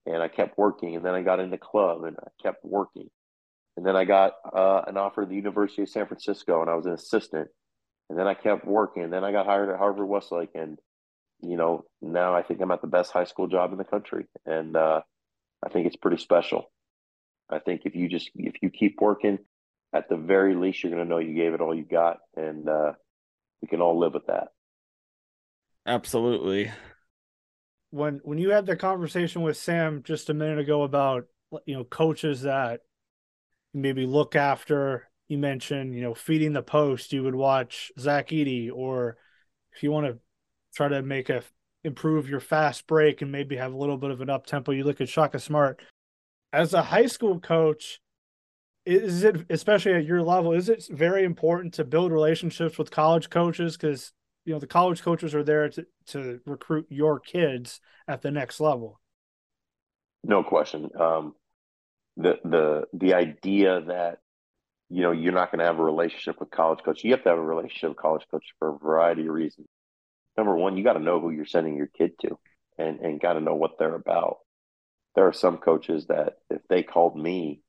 And 0.06 0.22
I 0.22 0.28
kept 0.28 0.58
working. 0.58 0.96
And 0.96 1.04
then 1.04 1.14
I 1.14 1.22
got 1.22 1.40
into 1.40 1.56
club 1.56 2.04
and 2.04 2.16
I 2.18 2.28
kept 2.42 2.64
working. 2.64 3.08
And 3.76 3.86
then 3.86 3.96
I 3.96 4.04
got 4.04 4.34
uh, 4.52 4.82
an 4.86 4.96
offer 4.96 5.22
at 5.22 5.28
the 5.28 5.34
University 5.34 5.82
of 5.82 5.88
San 5.88 6.06
Francisco 6.06 6.60
and 6.60 6.70
I 6.70 6.74
was 6.74 6.86
an 6.86 6.92
assistant. 6.92 7.48
And 8.10 8.18
then 8.18 8.26
I 8.26 8.34
kept 8.34 8.66
working. 8.66 9.02
And 9.02 9.12
then 9.12 9.24
I 9.24 9.32
got 9.32 9.46
hired 9.46 9.70
at 9.70 9.78
Harvard 9.78 10.06
Westlake. 10.06 10.50
And, 10.54 10.78
you 11.40 11.56
know, 11.56 11.84
now 12.00 12.34
I 12.34 12.42
think 12.42 12.60
I'm 12.60 12.70
at 12.70 12.80
the 12.80 12.86
best 12.86 13.12
high 13.12 13.24
school 13.24 13.46
job 13.46 13.72
in 13.72 13.78
the 13.78 13.84
country. 13.84 14.26
And 14.46 14.76
uh, 14.76 15.02
I 15.64 15.68
think 15.68 15.86
it's 15.86 15.96
pretty 15.96 16.18
special. 16.18 16.70
I 17.50 17.58
think 17.58 17.82
if 17.84 17.94
you 17.94 18.08
just, 18.08 18.30
if 18.34 18.54
you 18.62 18.70
keep 18.70 19.00
working, 19.00 19.38
at 19.94 20.08
the 20.08 20.16
very 20.16 20.56
least, 20.56 20.82
you're 20.82 20.90
going 20.90 21.04
to 21.04 21.08
know 21.08 21.18
you 21.18 21.34
gave 21.34 21.54
it 21.54 21.60
all 21.60 21.74
you 21.74 21.84
got, 21.84 22.18
and 22.36 22.68
uh, 22.68 22.92
we 23.62 23.68
can 23.68 23.80
all 23.80 23.98
live 23.98 24.12
with 24.12 24.26
that. 24.26 24.48
Absolutely. 25.86 26.72
When 27.90 28.20
when 28.24 28.38
you 28.38 28.50
had 28.50 28.66
the 28.66 28.74
conversation 28.74 29.42
with 29.42 29.56
Sam 29.56 30.02
just 30.02 30.28
a 30.28 30.34
minute 30.34 30.58
ago 30.58 30.82
about 30.82 31.26
you 31.64 31.76
know 31.76 31.84
coaches 31.84 32.42
that 32.42 32.80
maybe 33.72 34.04
look 34.04 34.34
after, 34.34 35.08
you 35.28 35.38
mentioned 35.38 35.94
you 35.94 36.00
know 36.00 36.14
feeding 36.14 36.54
the 36.54 36.62
post. 36.62 37.12
You 37.12 37.22
would 37.22 37.36
watch 37.36 37.92
Zach 37.96 38.30
Edey, 38.30 38.70
or 38.74 39.16
if 39.72 39.84
you 39.84 39.92
want 39.92 40.06
to 40.06 40.18
try 40.74 40.88
to 40.88 41.02
make 41.02 41.28
a 41.28 41.42
improve 41.84 42.28
your 42.28 42.40
fast 42.40 42.86
break 42.86 43.22
and 43.22 43.30
maybe 43.30 43.56
have 43.56 43.72
a 43.72 43.76
little 43.76 43.98
bit 43.98 44.10
of 44.10 44.20
an 44.20 44.30
up 44.30 44.46
tempo, 44.46 44.72
you 44.72 44.84
look 44.84 45.00
at 45.00 45.08
Shaka 45.08 45.38
Smart. 45.38 45.80
As 46.52 46.72
a 46.72 46.82
high 46.82 47.06
school 47.06 47.38
coach, 47.38 48.00
is 48.86 49.24
it 49.24 49.46
especially 49.50 49.94
at 49.94 50.04
your 50.04 50.22
level 50.22 50.52
is 50.52 50.68
it 50.68 50.86
very 50.90 51.24
important 51.24 51.72
to 51.72 51.84
build 51.84 52.12
relationships 52.12 52.76
with 52.76 52.90
college 52.90 53.30
coaches 53.30 53.78
because 53.78 54.12
you 54.44 54.52
know 54.52 54.58
the 54.58 54.66
college 54.66 55.02
coaches 55.02 55.34
are 55.34 55.42
there 55.42 55.68
to 55.70 55.86
to 56.06 56.40
recruit 56.44 56.86
your 56.90 57.18
kids 57.18 57.80
at 58.06 58.20
the 58.22 58.30
next 58.30 58.60
level. 58.60 59.00
No 60.22 60.42
question. 60.42 60.90
Um, 60.98 61.34
the 62.16 62.38
the 62.44 62.84
the 62.92 63.14
idea 63.14 63.80
that 63.86 64.18
you 64.90 65.02
know 65.02 65.12
you're 65.12 65.32
not 65.32 65.50
going 65.50 65.60
to 65.60 65.64
have 65.64 65.78
a 65.78 65.82
relationship 65.82 66.38
with 66.38 66.50
college 66.50 66.80
coach. 66.84 67.04
You 67.04 67.12
have 67.12 67.22
to 67.22 67.30
have 67.30 67.38
a 67.38 67.42
relationship 67.42 67.90
with 67.90 67.98
college 67.98 68.26
coach 68.30 68.44
for 68.58 68.74
a 68.74 68.78
variety 68.78 69.26
of 69.26 69.32
reasons. 69.32 69.66
Number 70.36 70.56
one, 70.56 70.76
you 70.76 70.84
got 70.84 70.94
to 70.94 71.00
know 71.00 71.20
who 71.20 71.30
you're 71.30 71.46
sending 71.46 71.76
your 71.76 71.86
kid 71.86 72.18
to, 72.20 72.38
and 72.78 73.00
and 73.00 73.20
got 73.20 73.34
to 73.34 73.40
know 73.40 73.54
what 73.54 73.78
they're 73.78 73.94
about. 73.94 74.38
There 75.14 75.26
are 75.26 75.32
some 75.32 75.58
coaches 75.58 76.06
that 76.08 76.38
if 76.50 76.62
they 76.68 76.82
called 76.82 77.16
me, 77.16 77.60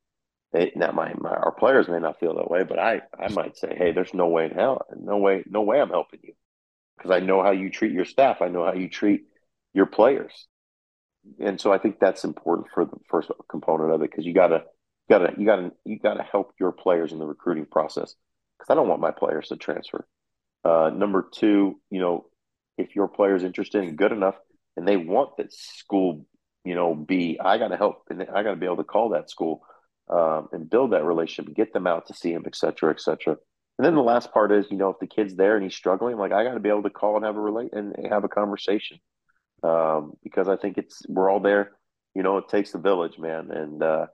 they 0.51 0.71
now 0.75 0.91
my, 0.91 1.13
my 1.17 1.29
our 1.29 1.51
players 1.51 1.87
may 1.87 1.99
not 1.99 2.19
feel 2.19 2.35
that 2.35 2.49
way, 2.49 2.63
but 2.63 2.79
I 2.79 3.01
I 3.19 3.29
might 3.29 3.57
say, 3.57 3.75
hey, 3.77 3.91
there's 3.91 4.13
no 4.13 4.27
way 4.27 4.45
in 4.45 4.51
hell, 4.51 4.85
no 4.95 5.17
way, 5.17 5.43
no 5.47 5.61
way 5.61 5.79
I'm 5.79 5.89
helping 5.89 6.21
you 6.23 6.33
because 6.97 7.11
I 7.11 7.19
know 7.19 7.43
how 7.43 7.51
you 7.51 7.69
treat 7.69 7.91
your 7.91 8.05
staff. 8.05 8.41
I 8.41 8.47
know 8.47 8.65
how 8.65 8.73
you 8.73 8.89
treat 8.89 9.25
your 9.73 9.85
players. 9.85 10.47
And 11.39 11.59
so 11.59 11.71
I 11.73 11.77
think 11.77 11.99
that's 11.99 12.23
important 12.23 12.67
for 12.73 12.85
the 12.85 12.97
first 13.09 13.29
component 13.49 13.91
of 13.93 14.01
it 14.01 14.11
because 14.11 14.25
you 14.25 14.33
gotta 14.33 14.63
gotta 15.09 15.33
you 15.37 15.45
gotta 15.45 15.71
you 15.83 15.99
gotta 15.99 16.23
help 16.23 16.53
your 16.59 16.71
players 16.71 17.11
in 17.11 17.19
the 17.19 17.25
recruiting 17.25 17.65
process 17.65 18.15
because 18.57 18.69
I 18.71 18.75
don't 18.75 18.87
want 18.87 19.01
my 19.01 19.11
players 19.11 19.49
to 19.49 19.57
transfer. 19.57 20.07
Uh, 20.63 20.91
number 20.93 21.27
two, 21.31 21.79
you 21.89 21.99
know, 21.99 22.25
if 22.77 22.95
your 22.95 23.07
player 23.07 23.35
is 23.35 23.43
interested 23.43 23.83
and 23.83 23.97
good 23.97 24.11
enough 24.11 24.35
and 24.75 24.87
they 24.87 24.97
want 24.97 25.37
that 25.37 25.53
school, 25.53 26.25
you 26.63 26.75
know, 26.75 26.95
be 26.95 27.39
I 27.39 27.57
got 27.57 27.69
to 27.69 27.77
help 27.77 28.03
and 28.09 28.21
I 28.23 28.43
got 28.43 28.51
to 28.51 28.55
be 28.55 28.65
able 28.65 28.77
to 28.77 28.83
call 28.83 29.09
that 29.09 29.29
school 29.29 29.61
um, 30.09 30.49
and 30.51 30.69
build 30.69 30.91
that 30.91 31.05
relationship, 31.05 31.55
get 31.55 31.73
them 31.73 31.87
out 31.87 32.07
to 32.07 32.13
see 32.13 32.31
him, 32.31 32.43
et 32.45 32.55
cetera, 32.55 32.91
et 32.91 33.01
cetera. 33.01 33.37
And 33.77 33.85
then 33.85 33.95
the 33.95 34.01
last 34.01 34.31
part 34.31 34.51
is, 34.51 34.65
you 34.71 34.77
know, 34.77 34.89
if 34.89 34.99
the 34.99 35.07
kid's 35.07 35.35
there 35.35 35.55
and 35.55 35.63
he's 35.63 35.75
struggling, 35.75 36.17
like 36.17 36.31
I 36.31 36.43
got 36.43 36.53
to 36.53 36.59
be 36.59 36.69
able 36.69 36.83
to 36.83 36.89
call 36.89 37.17
and 37.17 37.25
have 37.25 37.35
a 37.35 37.41
relate 37.41 37.73
and 37.73 37.93
have 38.09 38.23
a 38.23 38.29
conversation, 38.29 38.99
um, 39.63 40.13
because 40.23 40.47
I 40.47 40.55
think 40.55 40.77
it's 40.77 41.01
we're 41.09 41.29
all 41.29 41.41
there. 41.41 41.71
You 42.13 42.23
know, 42.23 42.37
it 42.37 42.47
takes 42.47 42.71
the 42.71 42.79
village, 42.79 43.17
man, 43.19 43.51
and 43.51 43.83
uh, 43.83 44.05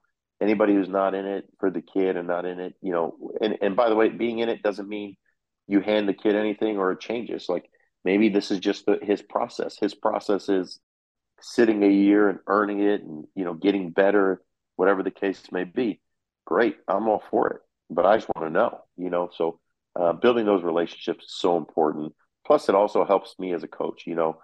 anybody 0.42 0.74
who's 0.74 0.90
not 0.90 1.14
in 1.14 1.28
it 1.28 1.46
for 1.60 1.70
the 1.70 1.84
kid 1.84 2.18
and 2.18 2.28
not 2.28 2.46
in 2.46 2.60
it, 2.60 2.74
you 2.82 2.92
know, 2.92 3.16
and 3.40 3.58
and 3.62 3.76
by 3.76 3.90
the 3.90 3.96
way, 3.96 4.10
being 4.10 4.40
in 4.40 4.50
it 4.50 4.64
doesn't 4.64 4.90
mean 4.90 5.16
you 5.68 5.80
hand 5.82 6.10
the 6.10 6.14
kid 6.14 6.36
anything 6.36 6.78
or 6.78 6.92
it 6.92 7.00
changes. 7.00 7.48
Like 7.48 7.70
maybe 8.04 8.30
this 8.30 8.52
is 8.52 8.60
just 8.60 8.86
the, 8.86 9.00
his 9.02 9.22
process. 9.22 9.78
His 9.80 9.94
process 9.94 10.50
is 10.50 10.80
sitting 11.40 11.84
a 11.84 11.90
year 11.90 12.30
and 12.30 12.40
earning 12.48 12.82
it, 12.82 13.02
and 13.02 13.26
you 13.36 13.44
know, 13.44 13.54
getting 13.54 13.92
better, 13.92 14.42
whatever 14.76 15.04
the 15.04 15.12
case 15.12 15.42
may 15.52 15.64
be. 15.64 16.00
Great, 16.46 16.78
I'm 16.88 17.08
all 17.08 17.24
for 17.30 17.50
it 17.50 17.62
but 17.92 18.06
I 18.06 18.18
just 18.18 18.30
want 18.36 18.48
to 18.48 18.54
know, 18.54 18.80
you 18.98 19.10
know. 19.10 19.30
So 19.36 19.60
uh, 20.00 20.14
building 20.14 20.46
those 20.46 20.64
relationships 20.64 21.26
is 21.26 21.34
so 21.36 21.58
important. 21.58 22.14
Plus, 22.48 22.70
it 22.70 22.76
also 22.76 23.06
helps 23.06 23.36
me 23.38 23.54
as 23.54 23.64
a 23.64 23.68
coach, 23.68 24.04
you 24.08 24.16
know, 24.16 24.42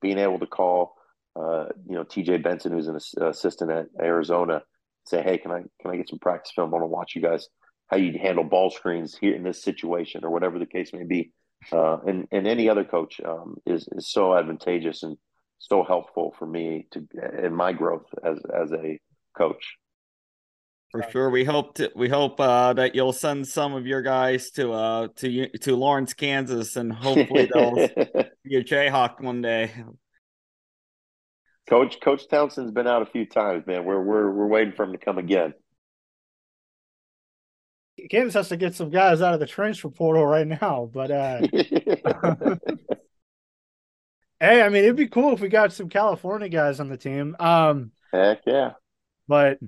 being 0.00 0.18
able 0.18 0.38
to 0.38 0.46
call, 0.46 0.94
uh, 1.36 1.66
you 1.86 1.96
know, 1.96 2.04
TJ 2.04 2.42
Benson, 2.42 2.72
who's 2.72 2.88
an 2.88 2.98
assistant 3.22 3.70
at 3.70 3.86
Arizona, 4.00 4.62
say, 5.06 5.22
hey, 5.22 5.36
can 5.36 5.50
I 5.50 5.64
can 5.80 5.90
I 5.90 5.96
get 5.96 6.08
some 6.08 6.20
practice 6.20 6.52
film? 6.54 6.68
I 6.68 6.78
want 6.78 6.84
to 6.84 6.86
watch 6.86 7.14
you 7.14 7.20
guys 7.20 7.48
how 7.88 7.98
you 7.98 8.18
handle 8.18 8.44
ball 8.44 8.70
screens 8.70 9.14
here 9.14 9.34
in 9.34 9.42
this 9.42 9.62
situation 9.62 10.24
or 10.24 10.30
whatever 10.30 10.58
the 10.58 10.66
case 10.66 10.92
may 10.94 11.04
be. 11.04 11.32
Uh, 11.72 11.98
and 12.06 12.28
and 12.30 12.46
any 12.46 12.68
other 12.68 12.84
coach 12.84 13.20
um, 13.24 13.56
is 13.66 13.88
is 13.92 14.10
so 14.10 14.36
advantageous 14.36 15.02
and 15.02 15.16
so 15.58 15.82
helpful 15.82 16.34
for 16.38 16.46
me 16.46 16.86
to 16.90 17.06
in 17.42 17.54
my 17.54 17.72
growth 17.72 18.06
as 18.22 18.38
as 18.54 18.72
a 18.72 18.98
coach. 19.36 19.76
For 20.90 21.04
sure, 21.10 21.28
we 21.28 21.44
hope 21.44 21.74
to, 21.74 21.90
we 21.96 22.08
hope 22.08 22.38
uh, 22.38 22.72
that 22.74 22.94
you'll 22.94 23.12
send 23.12 23.48
some 23.48 23.74
of 23.74 23.84
your 23.84 24.00
guys 24.00 24.50
to 24.52 24.72
uh 24.72 25.08
to 25.16 25.48
to 25.48 25.76
Lawrence, 25.76 26.14
Kansas, 26.14 26.76
and 26.76 26.92
hopefully 26.92 27.48
they'll 27.52 27.74
be 28.44 28.56
a 28.56 28.62
Jayhawk 28.62 29.20
one 29.20 29.42
day. 29.42 29.72
Coach 31.68 32.00
Coach 32.00 32.28
Townsend's 32.28 32.72
been 32.72 32.86
out 32.86 33.02
a 33.02 33.06
few 33.06 33.26
times, 33.26 33.66
man. 33.66 33.84
We're 33.84 34.02
we're 34.02 34.30
we're 34.30 34.46
waiting 34.46 34.74
for 34.74 34.84
him 34.84 34.92
to 34.92 34.98
come 34.98 35.18
again. 35.18 35.54
Kansas 38.10 38.34
has 38.34 38.48
to 38.48 38.56
get 38.56 38.74
some 38.74 38.90
guys 38.90 39.22
out 39.22 39.34
of 39.34 39.40
the 39.40 39.46
transfer 39.46 39.88
portal 39.88 40.26
right 40.26 40.46
now, 40.46 40.90
but 40.92 41.10
uh 41.10 41.40
hey, 44.40 44.62
I 44.62 44.68
mean 44.68 44.84
it'd 44.84 44.96
be 44.96 45.08
cool 45.08 45.34
if 45.34 45.40
we 45.40 45.48
got 45.48 45.72
some 45.72 45.88
California 45.88 46.48
guys 46.48 46.80
on 46.80 46.88
the 46.88 46.96
team. 46.96 47.36
Um 47.38 47.92
Heck 48.12 48.42
yeah. 48.46 48.72
But 49.26 49.58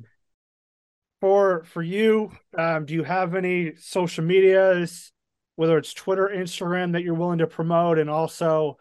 for 1.21 1.65
for 1.65 1.83
you, 1.83 2.31
um, 2.57 2.85
do 2.87 2.95
you 2.95 3.03
have 3.03 3.35
any 3.35 3.75
social 3.77 4.25
medias, 4.25 5.13
whether 5.57 5.79
it's 5.79 5.95
Twitter, 5.95 6.31
Instagram, 6.33 6.93
that 6.93 7.03
you're 7.03 7.15
willing 7.15 7.39
to 7.39 7.47
promote, 7.47 7.99
and 7.99 8.11
also 8.11 8.79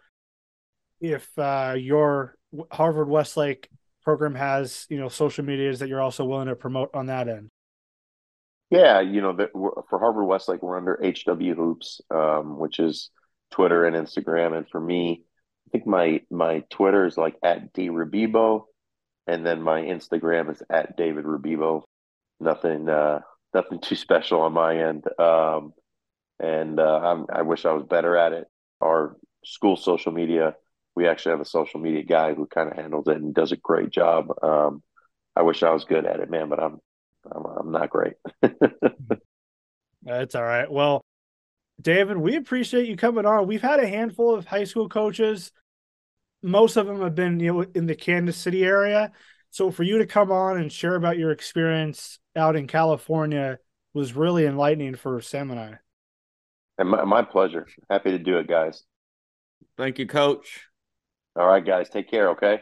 if 0.99 1.27
uh, 1.37 1.75
your 1.77 2.35
Harvard 2.71 3.09
Westlake 3.09 3.69
program 4.03 4.35
has 4.35 4.85
you 4.89 4.99
know 4.99 5.09
social 5.09 5.45
medias 5.45 5.79
that 5.79 5.89
you're 5.89 6.01
also 6.01 6.25
willing 6.25 6.47
to 6.47 6.55
promote 6.55 6.89
on 6.93 7.07
that 7.07 7.27
end? 7.27 7.49
Yeah, 8.69 8.99
you 9.01 9.21
know, 9.21 9.33
the, 9.33 9.49
for 9.53 9.99
Harvard 9.99 10.25
Westlake, 10.25 10.63
we're 10.63 10.77
under 10.77 10.99
HW 11.03 11.53
Hoops, 11.53 12.01
um, 12.09 12.57
which 12.57 12.79
is 12.79 13.11
Twitter 13.51 13.85
and 13.85 13.95
Instagram. 13.95 14.57
And 14.57 14.67
for 14.69 14.81
me, 14.81 15.23
I 15.67 15.69
think 15.71 15.87
my 15.87 16.21
my 16.31 16.63
Twitter 16.69 17.05
is 17.05 17.17
like 17.17 17.35
at 17.43 17.73
D 17.73 17.89
Rebibo, 17.89 18.65
and 19.27 19.45
then 19.45 19.61
my 19.61 19.81
Instagram 19.81 20.51
is 20.51 20.61
at 20.69 20.97
David 20.97 21.25
Rebibo 21.25 21.83
nothing 22.39 22.89
uh, 22.89 23.19
nothing 23.53 23.79
too 23.79 23.95
special 23.95 24.41
on 24.41 24.53
my 24.53 24.77
end. 24.77 25.05
Um, 25.19 25.73
and 26.39 26.79
uh, 26.79 27.23
i 27.33 27.41
wish 27.43 27.65
I 27.65 27.71
was 27.71 27.85
better 27.85 28.17
at 28.17 28.33
it. 28.33 28.47
Our 28.81 29.15
school 29.45 29.77
social 29.77 30.11
media, 30.11 30.55
we 30.95 31.07
actually 31.07 31.31
have 31.31 31.41
a 31.41 31.45
social 31.45 31.79
media 31.79 32.03
guy 32.03 32.33
who 32.33 32.45
kind 32.45 32.69
of 32.69 32.77
handles 32.77 33.07
it 33.07 33.17
and 33.17 33.33
does 33.33 33.51
a 33.51 33.57
great 33.57 33.89
job. 33.89 34.27
Um, 34.43 34.83
I 35.35 35.43
wish 35.43 35.63
I 35.63 35.71
was 35.71 35.85
good 35.85 36.05
at 36.05 36.19
it, 36.19 36.29
man, 36.29 36.49
but 36.49 36.61
I'm, 36.61 36.79
I'm 37.65 37.71
not 37.71 37.89
great. 37.89 38.13
That's 40.03 40.35
all 40.35 40.43
right. 40.43 40.71
Well, 40.71 41.01
David, 41.81 42.17
we 42.17 42.35
appreciate 42.35 42.87
you 42.87 42.95
coming 42.95 43.25
on. 43.25 43.47
We've 43.47 43.61
had 43.61 43.79
a 43.79 43.87
handful 43.87 44.35
of 44.35 44.45
high 44.45 44.65
school 44.65 44.87
coaches. 44.87 45.51
Most 46.43 46.77
of 46.77 46.85
them 46.85 47.01
have 47.01 47.15
been 47.15 47.39
you 47.39 47.53
know 47.53 47.65
in 47.73 47.87
the 47.87 47.95
Kansas 47.95 48.37
City 48.37 48.63
area. 48.63 49.11
So 49.49 49.71
for 49.71 49.83
you 49.83 49.97
to 49.97 50.05
come 50.05 50.31
on 50.31 50.57
and 50.57 50.71
share 50.71 50.95
about 50.95 51.17
your 51.17 51.31
experience 51.31 52.19
out 52.35 52.55
in 52.55 52.67
California 52.67 53.57
was 53.93 54.13
really 54.13 54.45
enlightening 54.45 54.95
for 54.95 55.21
Sam 55.21 55.49
and 55.49 55.59
I. 55.59 55.79
And 56.77 56.89
my, 56.89 57.03
my 57.05 57.21
pleasure. 57.23 57.65
Happy 57.89 58.11
to 58.11 58.19
do 58.19 58.37
it, 58.37 58.47
guys. 58.47 58.83
Thank 59.77 59.97
you, 59.97 60.05
Coach. 60.05 60.61
All 61.35 61.47
right, 61.47 61.65
guys. 61.65 61.89
Take 61.89 62.11
care, 62.11 62.31
okay? 62.31 62.61